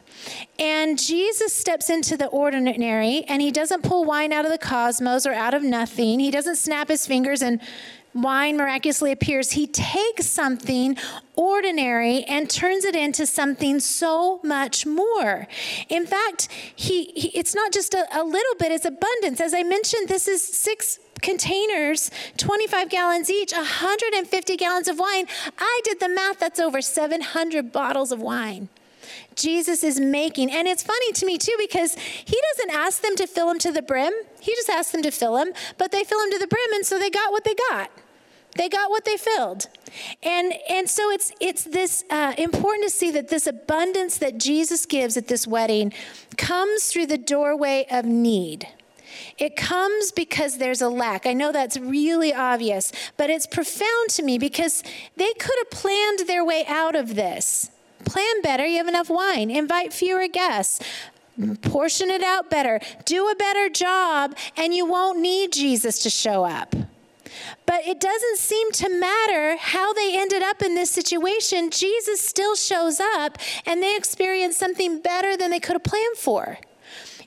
And 0.58 0.98
Jesus 0.98 1.52
steps 1.52 1.90
into 1.90 2.16
the 2.16 2.28
ordinary 2.28 3.24
and 3.24 3.42
he 3.42 3.50
doesn't 3.50 3.82
pull 3.82 4.04
wine 4.04 4.32
out 4.32 4.44
of 4.44 4.52
the 4.52 4.58
cosmos 4.58 5.26
or 5.26 5.32
out 5.32 5.52
of 5.52 5.62
nothing. 5.64 6.20
He 6.20 6.30
doesn't 6.30 6.56
snap 6.56 6.88
his 6.88 7.06
fingers 7.06 7.42
and 7.42 7.60
wine 8.14 8.56
miraculously 8.56 9.12
appears, 9.12 9.52
he 9.52 9.66
takes 9.66 10.26
something 10.26 10.96
ordinary 11.34 12.24
and 12.24 12.48
turns 12.48 12.84
it 12.84 12.94
into 12.94 13.26
something 13.26 13.80
so 13.80 14.40
much 14.42 14.86
more. 14.86 15.46
In 15.88 16.06
fact, 16.06 16.48
he, 16.74 17.04
he 17.14 17.28
it's 17.28 17.54
not 17.54 17.72
just 17.72 17.94
a, 17.94 18.06
a 18.12 18.22
little 18.22 18.54
bit, 18.58 18.72
it's 18.72 18.84
abundance. 18.84 19.40
As 19.40 19.54
I 19.54 19.62
mentioned, 19.62 20.08
this 20.08 20.28
is 20.28 20.42
six 20.42 20.98
containers, 21.22 22.10
25 22.36 22.90
gallons 22.90 23.30
each, 23.30 23.52
150 23.52 24.56
gallons 24.56 24.88
of 24.88 24.98
wine. 24.98 25.26
I 25.58 25.80
did 25.84 26.00
the 26.00 26.08
math, 26.08 26.38
that's 26.38 26.60
over 26.60 26.82
700 26.82 27.72
bottles 27.72 28.12
of 28.12 28.20
wine. 28.20 28.68
Jesus 29.34 29.82
is 29.82 30.00
making. 30.00 30.50
And 30.50 30.68
it's 30.68 30.82
funny 30.82 31.12
to 31.12 31.26
me 31.26 31.38
too 31.38 31.54
because 31.58 31.94
he 31.94 32.38
doesn't 32.54 32.74
ask 32.74 33.02
them 33.02 33.16
to 33.16 33.26
fill 33.26 33.48
them 33.48 33.58
to 33.60 33.72
the 33.72 33.82
brim. 33.82 34.12
He 34.40 34.52
just 34.52 34.68
asks 34.68 34.92
them 34.92 35.02
to 35.02 35.10
fill 35.10 35.36
them, 35.36 35.52
but 35.78 35.92
they 35.92 36.04
fill 36.04 36.20
them 36.20 36.30
to 36.32 36.38
the 36.38 36.46
brim 36.46 36.72
and 36.74 36.84
so 36.84 36.98
they 36.98 37.10
got 37.10 37.32
what 37.32 37.44
they 37.44 37.54
got. 37.70 37.90
They 38.56 38.68
got 38.68 38.90
what 38.90 39.04
they 39.04 39.16
filled. 39.16 39.66
And, 40.22 40.52
and 40.68 40.88
so 40.88 41.10
it's, 41.10 41.32
it's 41.40 41.64
this 41.64 42.04
uh, 42.10 42.34
important 42.38 42.84
to 42.84 42.90
see 42.90 43.10
that 43.12 43.28
this 43.28 43.46
abundance 43.46 44.18
that 44.18 44.38
Jesus 44.38 44.86
gives 44.86 45.16
at 45.16 45.28
this 45.28 45.46
wedding 45.46 45.92
comes 46.36 46.88
through 46.88 47.06
the 47.06 47.18
doorway 47.18 47.86
of 47.90 48.04
need. 48.04 48.68
It 49.38 49.56
comes 49.56 50.12
because 50.12 50.58
there's 50.58 50.82
a 50.82 50.88
lack. 50.88 51.26
I 51.26 51.32
know 51.32 51.52
that's 51.52 51.78
really 51.78 52.32
obvious, 52.32 52.92
but 53.16 53.30
it's 53.30 53.46
profound 53.46 54.10
to 54.10 54.22
me 54.22 54.38
because 54.38 54.82
they 55.16 55.32
could 55.34 55.56
have 55.58 55.70
planned 55.70 56.20
their 56.26 56.44
way 56.44 56.64
out 56.66 56.94
of 56.94 57.14
this. 57.14 57.70
Plan 58.04 58.42
better, 58.42 58.66
you 58.66 58.78
have 58.78 58.88
enough 58.88 59.10
wine. 59.10 59.50
Invite 59.50 59.92
fewer 59.92 60.28
guests. 60.28 60.80
Portion 61.62 62.10
it 62.10 62.22
out 62.22 62.50
better. 62.50 62.78
Do 63.04 63.28
a 63.28 63.34
better 63.34 63.68
job, 63.70 64.36
and 64.56 64.74
you 64.74 64.84
won't 64.84 65.18
need 65.18 65.52
Jesus 65.52 66.02
to 66.02 66.10
show 66.10 66.44
up. 66.44 66.74
But 67.66 67.86
it 67.86 68.00
doesn't 68.00 68.38
seem 68.38 68.72
to 68.72 68.88
matter 68.88 69.56
how 69.56 69.92
they 69.92 70.18
ended 70.18 70.42
up 70.42 70.62
in 70.62 70.74
this 70.74 70.90
situation. 70.90 71.70
Jesus 71.70 72.20
still 72.20 72.54
shows 72.54 73.00
up, 73.00 73.38
and 73.66 73.82
they 73.82 73.96
experience 73.96 74.56
something 74.56 75.00
better 75.00 75.36
than 75.36 75.50
they 75.50 75.60
could 75.60 75.74
have 75.74 75.84
planned 75.84 76.16
for. 76.16 76.58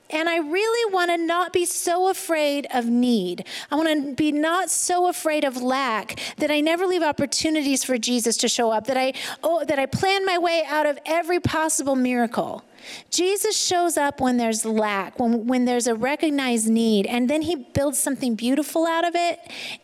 And 0.10 0.30
I 0.30 0.38
really 0.38 0.94
want 0.94 1.10
to 1.10 1.18
not 1.18 1.52
be 1.52 1.66
so 1.66 2.10
afraid 2.10 2.68
of 2.74 2.86
need. 2.86 3.46
I 3.72 3.76
want 3.76 3.90
to 3.90 4.14
be 4.14 4.32
not 4.32 4.70
so 4.70 5.08
afraid 5.08 5.44
of 5.44 5.62
lack 5.62 6.20
that 6.38 6.52
I 6.52 6.60
never 6.62 6.86
leave 6.86 7.02
opportunities 7.02 7.84
for 7.84 7.98
Jesus 7.98 8.38
to 8.38 8.48
show 8.48 8.70
up, 8.70 8.86
that 8.86 8.98
I 8.98 9.14
oh, 9.42 9.66
that 9.66 9.80
I 9.80 9.88
plan 9.88 10.26
my 10.26 10.38
way 10.38 10.64
out 10.68 10.86
of 10.86 11.00
every 11.06 11.40
possible 11.40 11.96
miracle. 11.96 12.64
Jesus 13.10 13.58
shows 13.58 13.98
up 13.98 14.22
when 14.22 14.38
there's 14.38 14.66
lack, 14.66 15.20
when, 15.20 15.48
when 15.48 15.66
there's 15.66 15.88
a 15.88 15.96
recognized 15.96 16.68
need, 16.68 17.06
and 17.06 17.30
then 17.30 17.42
he 17.42 17.56
builds 17.56 18.00
something 18.00 18.36
beautiful 18.36 18.86
out 18.86 19.06
of 19.06 19.16
it. 19.16 19.40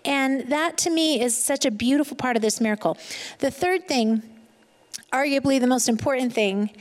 And 0.05 0.49
that 0.49 0.77
to 0.79 0.89
me 0.89 1.21
is 1.21 1.35
such 1.35 1.65
a 1.65 1.71
beautiful 1.71 2.15
part 2.17 2.35
of 2.35 2.41
this 2.41 2.61
miracle. 2.61 2.97
The 3.39 3.51
third 3.51 3.87
thing, 3.87 4.23
arguably 5.11 5.59
the 5.59 5.67
most 5.67 5.89
important 5.89 6.33
thing, 6.33 6.71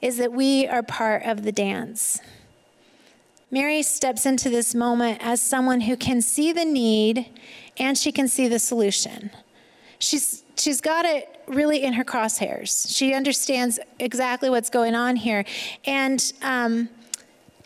is 0.00 0.18
that 0.18 0.32
we 0.32 0.66
are 0.66 0.82
part 0.82 1.24
of 1.24 1.42
the 1.42 1.52
dance. 1.52 2.20
Mary 3.50 3.82
steps 3.82 4.26
into 4.26 4.50
this 4.50 4.74
moment 4.74 5.18
as 5.22 5.40
someone 5.40 5.82
who 5.82 5.96
can 5.96 6.20
see 6.20 6.52
the 6.52 6.64
need 6.64 7.26
and 7.78 7.96
she 7.96 8.10
can 8.10 8.28
see 8.28 8.48
the 8.48 8.58
solution. 8.58 9.30
She's, 9.98 10.42
she's 10.58 10.80
got 10.80 11.04
it 11.04 11.28
really 11.46 11.82
in 11.82 11.92
her 11.94 12.04
crosshairs. 12.04 12.94
She 12.94 13.14
understands 13.14 13.78
exactly 13.98 14.50
what's 14.50 14.70
going 14.70 14.94
on 14.94 15.16
here. 15.16 15.44
And 15.84 16.32
um, 16.42 16.88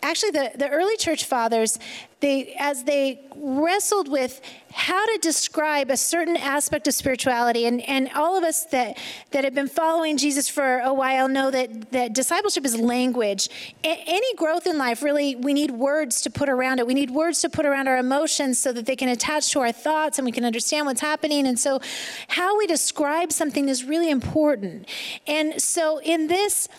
actually, 0.01 0.31
the, 0.31 0.51
the 0.55 0.69
early 0.69 0.97
church 0.97 1.25
fathers, 1.25 1.79
they, 2.21 2.55
as 2.59 2.83
they 2.83 3.19
wrestled 3.35 4.07
with 4.07 4.41
how 4.73 5.05
to 5.05 5.19
describe 5.21 5.89
a 5.89 5.97
certain 5.97 6.37
aspect 6.37 6.87
of 6.87 6.93
spirituality, 6.93 7.65
and, 7.65 7.81
and 7.81 8.09
all 8.15 8.37
of 8.37 8.43
us 8.43 8.65
that, 8.65 8.97
that 9.31 9.43
have 9.43 9.53
been 9.53 9.67
following 9.67 10.17
Jesus 10.17 10.47
for 10.47 10.79
a 10.79 10.93
while 10.93 11.27
know 11.27 11.51
that, 11.51 11.91
that 11.91 12.13
discipleship 12.13 12.63
is 12.63 12.79
language. 12.79 13.49
A- 13.83 14.03
any 14.07 14.33
growth 14.35 14.65
in 14.67 14.77
life, 14.77 15.03
really, 15.03 15.35
we 15.35 15.53
need 15.53 15.71
words 15.71 16.21
to 16.21 16.29
put 16.29 16.47
around 16.47 16.79
it. 16.79 16.87
We 16.87 16.93
need 16.93 17.11
words 17.11 17.41
to 17.41 17.49
put 17.49 17.65
around 17.65 17.87
our 17.87 17.97
emotions 17.97 18.59
so 18.59 18.71
that 18.71 18.85
they 18.85 18.95
can 18.95 19.09
attach 19.09 19.51
to 19.51 19.59
our 19.59 19.71
thoughts 19.71 20.17
and 20.17 20.25
we 20.25 20.31
can 20.31 20.45
understand 20.45 20.85
what's 20.85 21.01
happening. 21.01 21.47
And 21.47 21.59
so, 21.59 21.81
how 22.29 22.57
we 22.57 22.67
describe 22.67 23.31
something 23.31 23.67
is 23.67 23.83
really 23.83 24.09
important. 24.09 24.87
And 25.27 25.61
so, 25.61 25.99
in 25.99 26.27
this, 26.27 26.69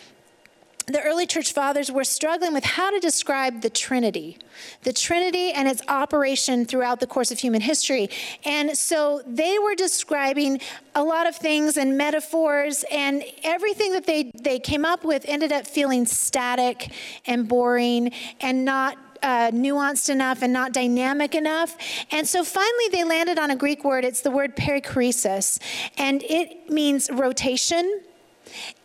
the 0.86 1.00
early 1.02 1.26
church 1.26 1.52
fathers 1.52 1.90
were 1.90 2.04
struggling 2.04 2.52
with 2.52 2.64
how 2.64 2.90
to 2.90 3.00
describe 3.00 3.60
the 3.60 3.70
Trinity, 3.70 4.38
the 4.82 4.92
Trinity 4.92 5.52
and 5.52 5.68
its 5.68 5.82
operation 5.88 6.64
throughout 6.64 7.00
the 7.00 7.06
course 7.06 7.30
of 7.30 7.38
human 7.38 7.60
history. 7.60 8.08
And 8.44 8.76
so 8.76 9.22
they 9.26 9.58
were 9.58 9.74
describing 9.74 10.60
a 10.94 11.02
lot 11.02 11.26
of 11.26 11.36
things 11.36 11.76
and 11.76 11.96
metaphors, 11.96 12.84
and 12.90 13.24
everything 13.42 13.92
that 13.92 14.06
they, 14.06 14.30
they 14.34 14.58
came 14.58 14.84
up 14.84 15.04
with 15.04 15.24
ended 15.26 15.52
up 15.52 15.66
feeling 15.66 16.04
static 16.06 16.90
and 17.26 17.48
boring 17.48 18.12
and 18.40 18.64
not 18.64 18.98
uh, 19.22 19.50
nuanced 19.52 20.10
enough 20.10 20.42
and 20.42 20.52
not 20.52 20.72
dynamic 20.72 21.34
enough. 21.34 21.76
And 22.10 22.26
so 22.26 22.44
finally, 22.44 22.88
they 22.90 23.04
landed 23.04 23.38
on 23.38 23.50
a 23.50 23.56
Greek 23.56 23.84
word. 23.84 24.04
It's 24.04 24.20
the 24.20 24.30
word 24.30 24.56
perichoresis, 24.56 25.60
and 25.96 26.22
it 26.24 26.68
means 26.70 27.10
rotation 27.10 28.02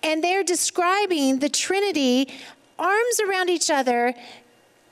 and 0.04 0.24
they're 0.24 0.44
describing 0.44 1.40
the 1.40 1.50
Trinity, 1.50 2.34
arms 2.78 3.20
around 3.20 3.50
each 3.50 3.70
other, 3.70 4.14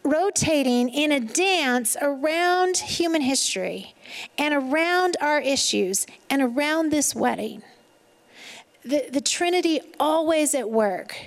rotating 0.04 0.90
in 0.90 1.12
a 1.12 1.20
dance 1.20 1.98
around 2.02 2.78
human 2.78 3.22
history 3.22 3.96
and 4.38 4.54
around 4.54 5.18
our 5.20 5.40
issues 5.40 6.06
and 6.30 6.42
around 6.42 6.92
this 6.92 7.16
wedding. 7.16 7.64
The, 8.84 9.10
the 9.12 9.22
Trinity 9.22 9.82
always 10.00 10.54
at 10.54 10.70
work. 10.70 11.18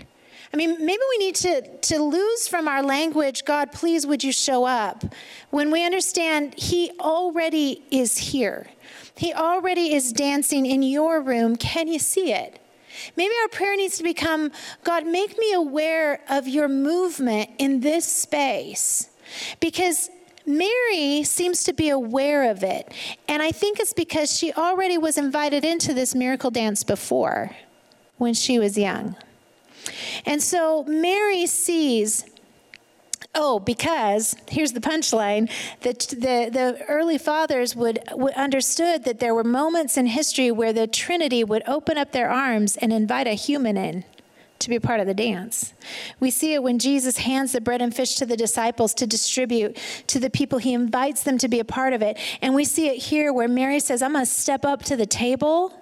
I 0.52 0.56
mean, 0.56 0.84
maybe 0.84 1.02
we 1.10 1.18
need 1.18 1.34
to, 1.36 1.76
to 1.76 2.02
lose 2.02 2.48
from 2.48 2.68
our 2.68 2.82
language, 2.82 3.44
God, 3.44 3.72
please, 3.72 4.06
would 4.06 4.24
you 4.24 4.32
show 4.32 4.64
up? 4.64 5.04
When 5.50 5.70
we 5.70 5.84
understand 5.84 6.54
He 6.56 6.92
already 7.00 7.82
is 7.90 8.16
here, 8.16 8.68
He 9.14 9.34
already 9.34 9.92
is 9.92 10.12
dancing 10.12 10.64
in 10.64 10.82
your 10.82 11.20
room. 11.20 11.56
Can 11.56 11.88
you 11.88 11.98
see 11.98 12.32
it? 12.32 12.60
Maybe 13.16 13.34
our 13.42 13.48
prayer 13.48 13.76
needs 13.76 13.96
to 13.98 14.02
become 14.02 14.52
God, 14.84 15.06
make 15.06 15.38
me 15.38 15.52
aware 15.52 16.20
of 16.28 16.48
your 16.48 16.68
movement 16.68 17.50
in 17.58 17.80
this 17.80 18.04
space. 18.04 19.10
Because 19.60 20.10
Mary 20.46 21.22
seems 21.24 21.64
to 21.64 21.72
be 21.74 21.90
aware 21.90 22.50
of 22.50 22.62
it. 22.62 22.90
And 23.28 23.42
I 23.42 23.50
think 23.50 23.78
it's 23.78 23.92
because 23.92 24.36
she 24.36 24.52
already 24.52 24.96
was 24.96 25.18
invited 25.18 25.64
into 25.64 25.92
this 25.92 26.14
miracle 26.14 26.50
dance 26.50 26.82
before 26.84 27.50
when 28.16 28.32
she 28.34 28.58
was 28.58 28.78
young. 28.78 29.14
And 30.24 30.42
so 30.42 30.84
Mary 30.84 31.46
sees 31.46 32.24
Oh, 33.34 33.60
because 33.60 34.34
here's 34.48 34.72
the 34.72 34.80
punchline: 34.80 35.50
that 35.82 36.00
the, 36.08 36.50
the 36.50 36.84
early 36.88 37.18
fathers 37.18 37.76
would, 37.76 38.00
would 38.12 38.34
understood 38.34 39.04
that 39.04 39.20
there 39.20 39.34
were 39.34 39.44
moments 39.44 39.96
in 39.96 40.06
history 40.06 40.50
where 40.50 40.72
the 40.72 40.86
Trinity 40.86 41.44
would 41.44 41.62
open 41.66 41.98
up 41.98 42.12
their 42.12 42.30
arms 42.30 42.76
and 42.76 42.92
invite 42.92 43.26
a 43.26 43.34
human 43.34 43.76
in 43.76 44.04
to 44.58 44.68
be 44.68 44.78
part 44.78 45.00
of 45.00 45.06
the 45.06 45.14
dance. 45.14 45.72
We 46.18 46.30
see 46.30 46.54
it 46.54 46.62
when 46.62 46.78
Jesus 46.78 47.18
hands 47.18 47.52
the 47.52 47.60
bread 47.60 47.80
and 47.80 47.94
fish 47.94 48.16
to 48.16 48.26
the 48.26 48.36
disciples 48.36 48.92
to 48.94 49.06
distribute 49.06 49.76
to 50.08 50.18
the 50.18 50.30
people. 50.30 50.58
He 50.58 50.74
invites 50.74 51.22
them 51.22 51.38
to 51.38 51.48
be 51.48 51.60
a 51.60 51.64
part 51.64 51.92
of 51.92 52.02
it. 52.02 52.18
And 52.42 52.54
we 52.54 52.64
see 52.64 52.88
it 52.88 52.96
here 52.96 53.32
where 53.32 53.48
Mary 53.48 53.78
says, 53.80 54.02
I'm 54.02 54.12
going 54.12 54.24
to 54.24 54.30
step 54.30 54.64
up 54.64 54.82
to 54.84 54.96
the 54.96 55.06
table. 55.06 55.72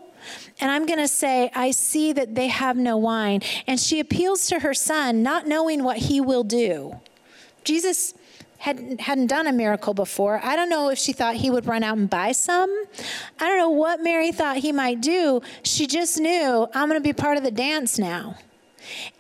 And 0.60 0.70
I'm 0.70 0.86
going 0.86 0.98
to 0.98 1.08
say, 1.08 1.50
I 1.54 1.70
see 1.70 2.12
that 2.12 2.34
they 2.34 2.48
have 2.48 2.76
no 2.76 2.96
wine. 2.96 3.40
And 3.66 3.80
she 3.80 4.00
appeals 4.00 4.46
to 4.48 4.60
her 4.60 4.74
son, 4.74 5.22
not 5.22 5.46
knowing 5.46 5.82
what 5.82 5.96
he 5.98 6.20
will 6.20 6.44
do. 6.44 7.00
Jesus 7.66 8.14
hadn't, 8.58 9.00
hadn't 9.00 9.26
done 9.26 9.46
a 9.46 9.52
miracle 9.52 9.92
before. 9.92 10.40
I 10.42 10.56
don't 10.56 10.70
know 10.70 10.88
if 10.88 10.98
she 10.98 11.12
thought 11.12 11.36
he 11.36 11.50
would 11.50 11.66
run 11.66 11.82
out 11.82 11.98
and 11.98 12.08
buy 12.08 12.32
some. 12.32 12.70
I 13.38 13.48
don't 13.48 13.58
know 13.58 13.70
what 13.70 14.00
Mary 14.00 14.32
thought 14.32 14.58
he 14.58 14.72
might 14.72 15.00
do. 15.00 15.42
She 15.62 15.86
just 15.86 16.18
knew, 16.18 16.68
I'm 16.72 16.88
going 16.88 17.00
to 17.00 17.06
be 17.06 17.12
part 17.12 17.36
of 17.36 17.42
the 17.42 17.50
dance 17.50 17.98
now. 17.98 18.36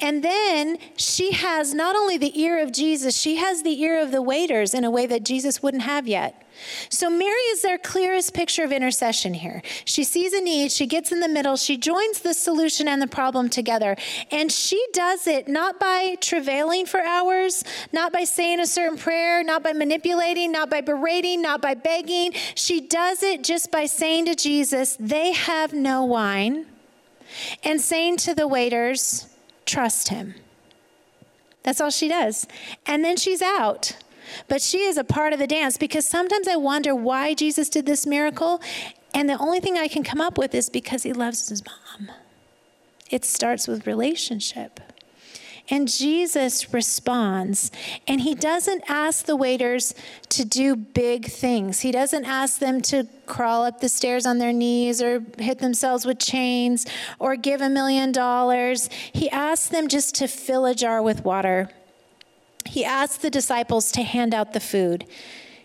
And 0.00 0.22
then 0.22 0.78
she 0.96 1.32
has 1.32 1.74
not 1.74 1.96
only 1.96 2.16
the 2.16 2.40
ear 2.40 2.62
of 2.62 2.72
Jesus, 2.72 3.16
she 3.16 3.36
has 3.36 3.62
the 3.62 3.80
ear 3.82 4.00
of 4.00 4.12
the 4.12 4.22
waiters 4.22 4.74
in 4.74 4.84
a 4.84 4.90
way 4.90 5.06
that 5.06 5.24
Jesus 5.24 5.62
wouldn't 5.62 5.82
have 5.82 6.06
yet. 6.06 6.45
So 6.88 7.10
Mary 7.10 7.32
is 7.52 7.62
their 7.62 7.78
clearest 7.78 8.34
picture 8.34 8.64
of 8.64 8.72
intercession 8.72 9.34
here. 9.34 9.62
She 9.84 10.04
sees 10.04 10.32
a 10.32 10.40
need, 10.40 10.72
she 10.72 10.86
gets 10.86 11.12
in 11.12 11.20
the 11.20 11.28
middle, 11.28 11.56
she 11.56 11.76
joins 11.76 12.20
the 12.20 12.34
solution 12.34 12.88
and 12.88 13.00
the 13.00 13.06
problem 13.06 13.48
together. 13.48 13.96
And 14.30 14.50
she 14.50 14.84
does 14.92 15.26
it 15.26 15.48
not 15.48 15.78
by 15.78 16.16
travailing 16.20 16.86
for 16.86 17.00
hours, 17.00 17.64
not 17.92 18.12
by 18.12 18.24
saying 18.24 18.60
a 18.60 18.66
certain 18.66 18.98
prayer, 18.98 19.42
not 19.42 19.62
by 19.62 19.72
manipulating, 19.72 20.52
not 20.52 20.70
by 20.70 20.80
berating, 20.80 21.42
not 21.42 21.60
by 21.60 21.74
begging. 21.74 22.32
She 22.54 22.80
does 22.80 23.22
it 23.22 23.44
just 23.44 23.70
by 23.70 23.86
saying 23.86 24.26
to 24.26 24.34
Jesus, 24.34 24.96
They 24.98 25.32
have 25.32 25.72
no 25.72 26.04
wine, 26.04 26.66
and 27.62 27.80
saying 27.80 28.18
to 28.18 28.34
the 28.34 28.48
waiters, 28.48 29.26
Trust 29.64 30.08
him. 30.08 30.34
That's 31.64 31.80
all 31.80 31.90
she 31.90 32.06
does. 32.06 32.46
And 32.86 33.04
then 33.04 33.16
she's 33.16 33.42
out. 33.42 33.96
But 34.48 34.62
she 34.62 34.78
is 34.78 34.96
a 34.96 35.04
part 35.04 35.32
of 35.32 35.38
the 35.38 35.46
dance 35.46 35.76
because 35.76 36.06
sometimes 36.06 36.48
I 36.48 36.56
wonder 36.56 36.94
why 36.94 37.34
Jesus 37.34 37.68
did 37.68 37.86
this 37.86 38.06
miracle. 38.06 38.60
And 39.14 39.28
the 39.28 39.38
only 39.38 39.60
thing 39.60 39.78
I 39.78 39.88
can 39.88 40.02
come 40.02 40.20
up 40.20 40.38
with 40.38 40.54
is 40.54 40.68
because 40.68 41.02
he 41.02 41.12
loves 41.12 41.48
his 41.48 41.62
mom. 41.64 42.10
It 43.10 43.24
starts 43.24 43.68
with 43.68 43.86
relationship. 43.86 44.80
And 45.68 45.88
Jesus 45.88 46.72
responds, 46.72 47.72
and 48.06 48.20
he 48.20 48.36
doesn't 48.36 48.84
ask 48.88 49.26
the 49.26 49.34
waiters 49.34 49.94
to 50.28 50.44
do 50.44 50.76
big 50.76 51.26
things. 51.26 51.80
He 51.80 51.90
doesn't 51.90 52.24
ask 52.24 52.60
them 52.60 52.80
to 52.82 53.08
crawl 53.26 53.64
up 53.64 53.80
the 53.80 53.88
stairs 53.88 54.26
on 54.26 54.38
their 54.38 54.52
knees 54.52 55.02
or 55.02 55.24
hit 55.38 55.58
themselves 55.58 56.06
with 56.06 56.20
chains 56.20 56.86
or 57.18 57.34
give 57.34 57.60
a 57.60 57.68
million 57.68 58.12
dollars. 58.12 58.88
He 59.12 59.28
asks 59.30 59.68
them 59.68 59.88
just 59.88 60.14
to 60.16 60.28
fill 60.28 60.66
a 60.66 60.74
jar 60.74 61.02
with 61.02 61.24
water 61.24 61.70
he 62.68 62.84
asks 62.84 63.18
the 63.18 63.30
disciples 63.30 63.90
to 63.92 64.02
hand 64.02 64.34
out 64.34 64.52
the 64.52 64.60
food. 64.60 65.06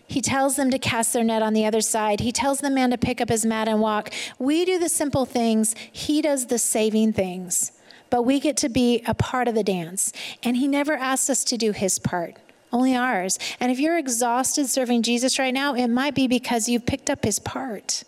He 0.06 0.20
tells 0.20 0.56
them 0.56 0.70
to 0.70 0.78
cast 0.78 1.12
their 1.12 1.24
net 1.24 1.42
on 1.42 1.54
the 1.54 1.64
other 1.64 1.80
side. 1.80 2.20
He 2.20 2.32
tells 2.32 2.60
the 2.60 2.70
man 2.70 2.90
to 2.90 2.98
pick 2.98 3.20
up 3.20 3.28
his 3.28 3.46
mat 3.46 3.68
and 3.68 3.80
walk. 3.80 4.10
We 4.38 4.64
do 4.64 4.78
the 4.78 4.88
simple 4.88 5.24
things, 5.24 5.74
he 5.90 6.20
does 6.20 6.46
the 6.46 6.58
saving 6.58 7.14
things. 7.14 7.72
But 8.10 8.22
we 8.22 8.40
get 8.40 8.58
to 8.58 8.68
be 8.68 9.02
a 9.06 9.14
part 9.14 9.48
of 9.48 9.54
the 9.54 9.64
dance. 9.64 10.12
And 10.42 10.58
he 10.58 10.68
never 10.68 10.92
asks 10.92 11.30
us 11.30 11.44
to 11.44 11.56
do 11.56 11.72
his 11.72 11.98
part 11.98 12.36
only 12.72 12.96
ours. 12.96 13.38
And 13.60 13.70
if 13.70 13.78
you're 13.78 13.98
exhausted 13.98 14.68
serving 14.68 15.02
Jesus 15.02 15.38
right 15.38 15.52
now, 15.52 15.74
it 15.74 15.88
might 15.88 16.14
be 16.14 16.26
because 16.26 16.68
you've 16.68 16.86
picked 16.86 17.10
up 17.10 17.24
his 17.24 17.38
part. 17.38 18.02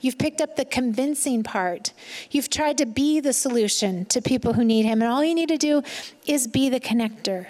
You've 0.00 0.18
picked 0.18 0.40
up 0.40 0.56
the 0.56 0.64
convincing 0.64 1.42
part. 1.42 1.92
You've 2.30 2.48
tried 2.48 2.78
to 2.78 2.86
be 2.86 3.20
the 3.20 3.34
solution 3.34 4.06
to 4.06 4.22
people 4.22 4.54
who 4.54 4.64
need 4.64 4.86
him. 4.86 5.02
And 5.02 5.10
all 5.10 5.22
you 5.22 5.34
need 5.34 5.50
to 5.50 5.58
do 5.58 5.82
is 6.26 6.48
be 6.48 6.70
the 6.70 6.80
connector. 6.80 7.46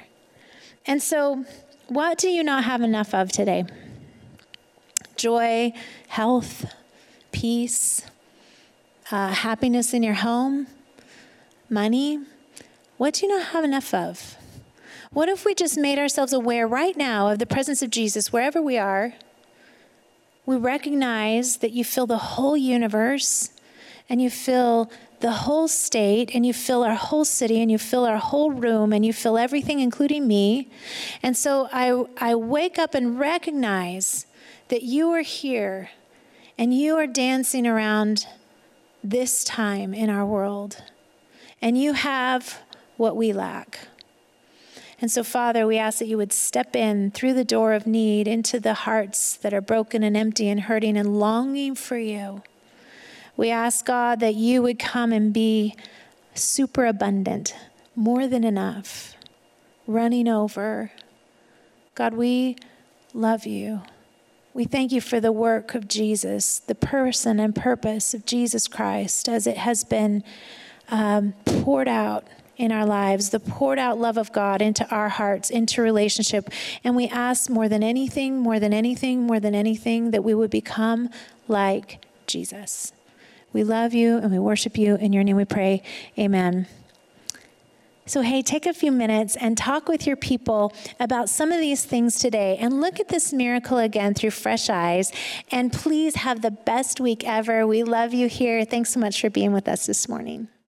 And 0.87 1.03
so, 1.03 1.45
what 1.89 2.19
do 2.19 2.29
you 2.29 2.43
not 2.43 2.65
have 2.65 2.83
enough 2.83 3.15
of 3.15 3.31
today? 3.31 3.65
Joy, 5.17 5.73
health, 6.09 6.73
peace, 7.33 8.03
uh, 9.11 9.29
happiness 9.29 9.93
in 9.93 10.03
your 10.03 10.15
home, 10.15 10.67
money. 11.69 12.21
What 12.97 13.15
do 13.15 13.27
you 13.27 13.37
not 13.37 13.49
have 13.49 13.65
enough 13.65 13.93
of? 13.93 14.37
What 15.13 15.29
if 15.29 15.45
we 15.45 15.55
just 15.55 15.77
made 15.77 15.99
ourselves 15.99 16.33
aware 16.33 16.69
right 16.69 16.97
now 16.97 17.29
of 17.29 17.39
the 17.41 17.47
presence 17.47 17.83
of 17.83 17.91
Jesus 17.91 18.33
wherever 18.33 18.63
we 18.63 18.79
are? 18.79 19.15
We 20.47 20.57
recognize 20.57 21.59
that 21.59 21.73
you 21.73 21.85
fill 21.85 22.07
the 22.07 22.19
whole 22.19 22.57
universe 22.57 23.51
and 24.09 24.23
you 24.23 24.31
fill 24.31 24.91
the 25.21 25.31
whole 25.31 25.69
state 25.69 26.31
and 26.35 26.45
you 26.45 26.53
fill 26.53 26.83
our 26.83 26.95
whole 26.95 27.25
city 27.25 27.61
and 27.61 27.71
you 27.71 27.79
fill 27.79 28.05
our 28.05 28.17
whole 28.17 28.51
room 28.51 28.93
and 28.93 29.05
you 29.05 29.13
fill 29.13 29.39
everything, 29.39 29.81
including 29.81 30.27
me. 30.27 30.71
And 31.23 31.37
so 31.37 31.69
I, 31.73 32.05
I 32.17 32.35
wake 32.35 32.79
up 32.79 32.95
and 32.95 33.19
recognize 33.19 34.27
that 34.69 34.83
you 34.83 35.11
are 35.11 35.23
here 35.23 35.91
and 36.57 36.75
you 36.75 36.97
are 36.97 37.07
dancing 37.07 37.67
around 37.67 38.27
this 39.03 39.45
time 39.45 39.95
in 39.95 40.11
our 40.11 40.27
world. 40.27 40.83
And 41.63 41.79
you 41.79 41.93
have 41.93 42.61
what 42.97 43.17
we 43.17 43.33
lack. 43.33 43.81
And 45.01 45.11
so, 45.11 45.25
Father, 45.25 45.67
we 45.67 45.79
ask 45.79 45.99
that 45.99 46.09
you 46.09 46.19
would 46.19 46.33
step 46.33 46.77
in 46.77 47.11
through 47.11 47.33
the 47.33 47.45
door 47.45 47.73
of 47.73 47.87
need 47.87 48.29
into 48.29 48.61
the 48.61 48.75
hearts 48.75 49.37
that 49.37 49.55
are 49.55 49.63
broken 49.63 50.03
and 50.03 50.17
empty 50.17 50.49
and 50.49 50.61
hurting 50.61 50.97
and 50.97 51.19
longing 51.19 51.75
for 51.75 51.97
you. 51.97 52.43
We 53.41 53.51
ask, 53.51 53.87
God, 53.87 54.21
that 54.21 54.35
you 54.35 54.61
would 54.61 54.79
come 54.79 55.13
and 55.13 55.33
be 55.33 55.75
super 56.35 56.85
abundant, 56.85 57.57
more 57.97 58.27
than 58.27 58.45
enough, 58.45 59.15
running 59.87 60.29
over. 60.29 60.93
God, 61.95 62.13
we 62.13 62.57
love 63.15 63.47
you. 63.47 63.81
We 64.53 64.65
thank 64.65 64.93
you 64.93 65.01
for 65.01 65.21
the 65.21 65.33
work 65.33 65.75
of 65.75 65.89
Jesus, 65.89 66.59
the 66.59 66.75
person 66.75 67.41
and 67.41 67.57
purpose 67.57 68.13
of 68.13 68.27
Jesus 68.27 68.69
Christ 68.69 69.27
as 69.27 69.47
it 69.47 69.57
has 69.57 69.85
been 69.85 70.23
um, 70.91 71.33
poured 71.47 71.89
out 71.89 72.27
in 72.59 72.71
our 72.71 72.85
lives, 72.85 73.31
the 73.31 73.41
poured 73.41 73.79
out 73.79 73.99
love 73.99 74.19
of 74.19 74.35
God 74.35 74.61
into 74.61 74.87
our 74.95 75.09
hearts, 75.09 75.49
into 75.49 75.81
relationship. 75.81 76.51
And 76.85 76.95
we 76.95 77.09
ask 77.09 77.49
more 77.49 77.71
than 77.71 77.83
anything, 77.83 78.39
more 78.39 78.61
than 78.61 78.75
anything, 78.75 79.23
more 79.23 79.41
than 79.41 79.55
anything, 79.55 80.11
that 80.11 80.23
we 80.23 80.35
would 80.35 80.51
become 80.51 81.09
like 81.49 82.05
Jesus. 82.27 82.93
We 83.53 83.65
love 83.65 83.95
you 83.95 84.19
and 84.19 84.31
we 84.31 84.39
worship 84.39 84.79
you. 84.79 84.97
In 84.97 85.13
your 85.13 85.25
name 85.25 85.37
we 85.37 85.45
pray. 85.45 85.83
Amen. 86.19 86.67
So, 88.07 88.23
hey, 88.23 88.43
take 88.43 88.67
a 88.67 88.75
few 88.75 88.91
minutes 88.91 89.37
and 89.37 89.57
talk 89.57 89.89
with 89.89 90.05
your 90.05 90.17
people 90.17 90.73
about 90.99 91.29
some 91.29 91.53
of 91.53 91.61
these 91.61 91.85
things 91.85 92.19
today 92.19 92.57
and 92.59 92.81
look 92.81 92.99
at 92.99 93.09
this 93.09 93.33
miracle 93.33 93.79
again 93.79 94.15
through 94.15 94.31
fresh 94.31 94.69
eyes. 94.69 95.13
And 95.53 95.73
please 95.73 96.17
have 96.17 96.43
the 96.43 96.51
best 96.51 97.01
week 97.01 97.23
ever. 97.25 97.69
We 97.69 97.85
love 97.85 98.13
you 98.13 98.29
here. 98.29 98.65
Thanks 98.65 98.91
so 98.91 98.99
much 98.99 99.21
for 99.21 99.31
being 99.31 99.53
with 99.53 99.69
us 99.69 99.87
this 99.87 100.09
morning. 100.09 100.49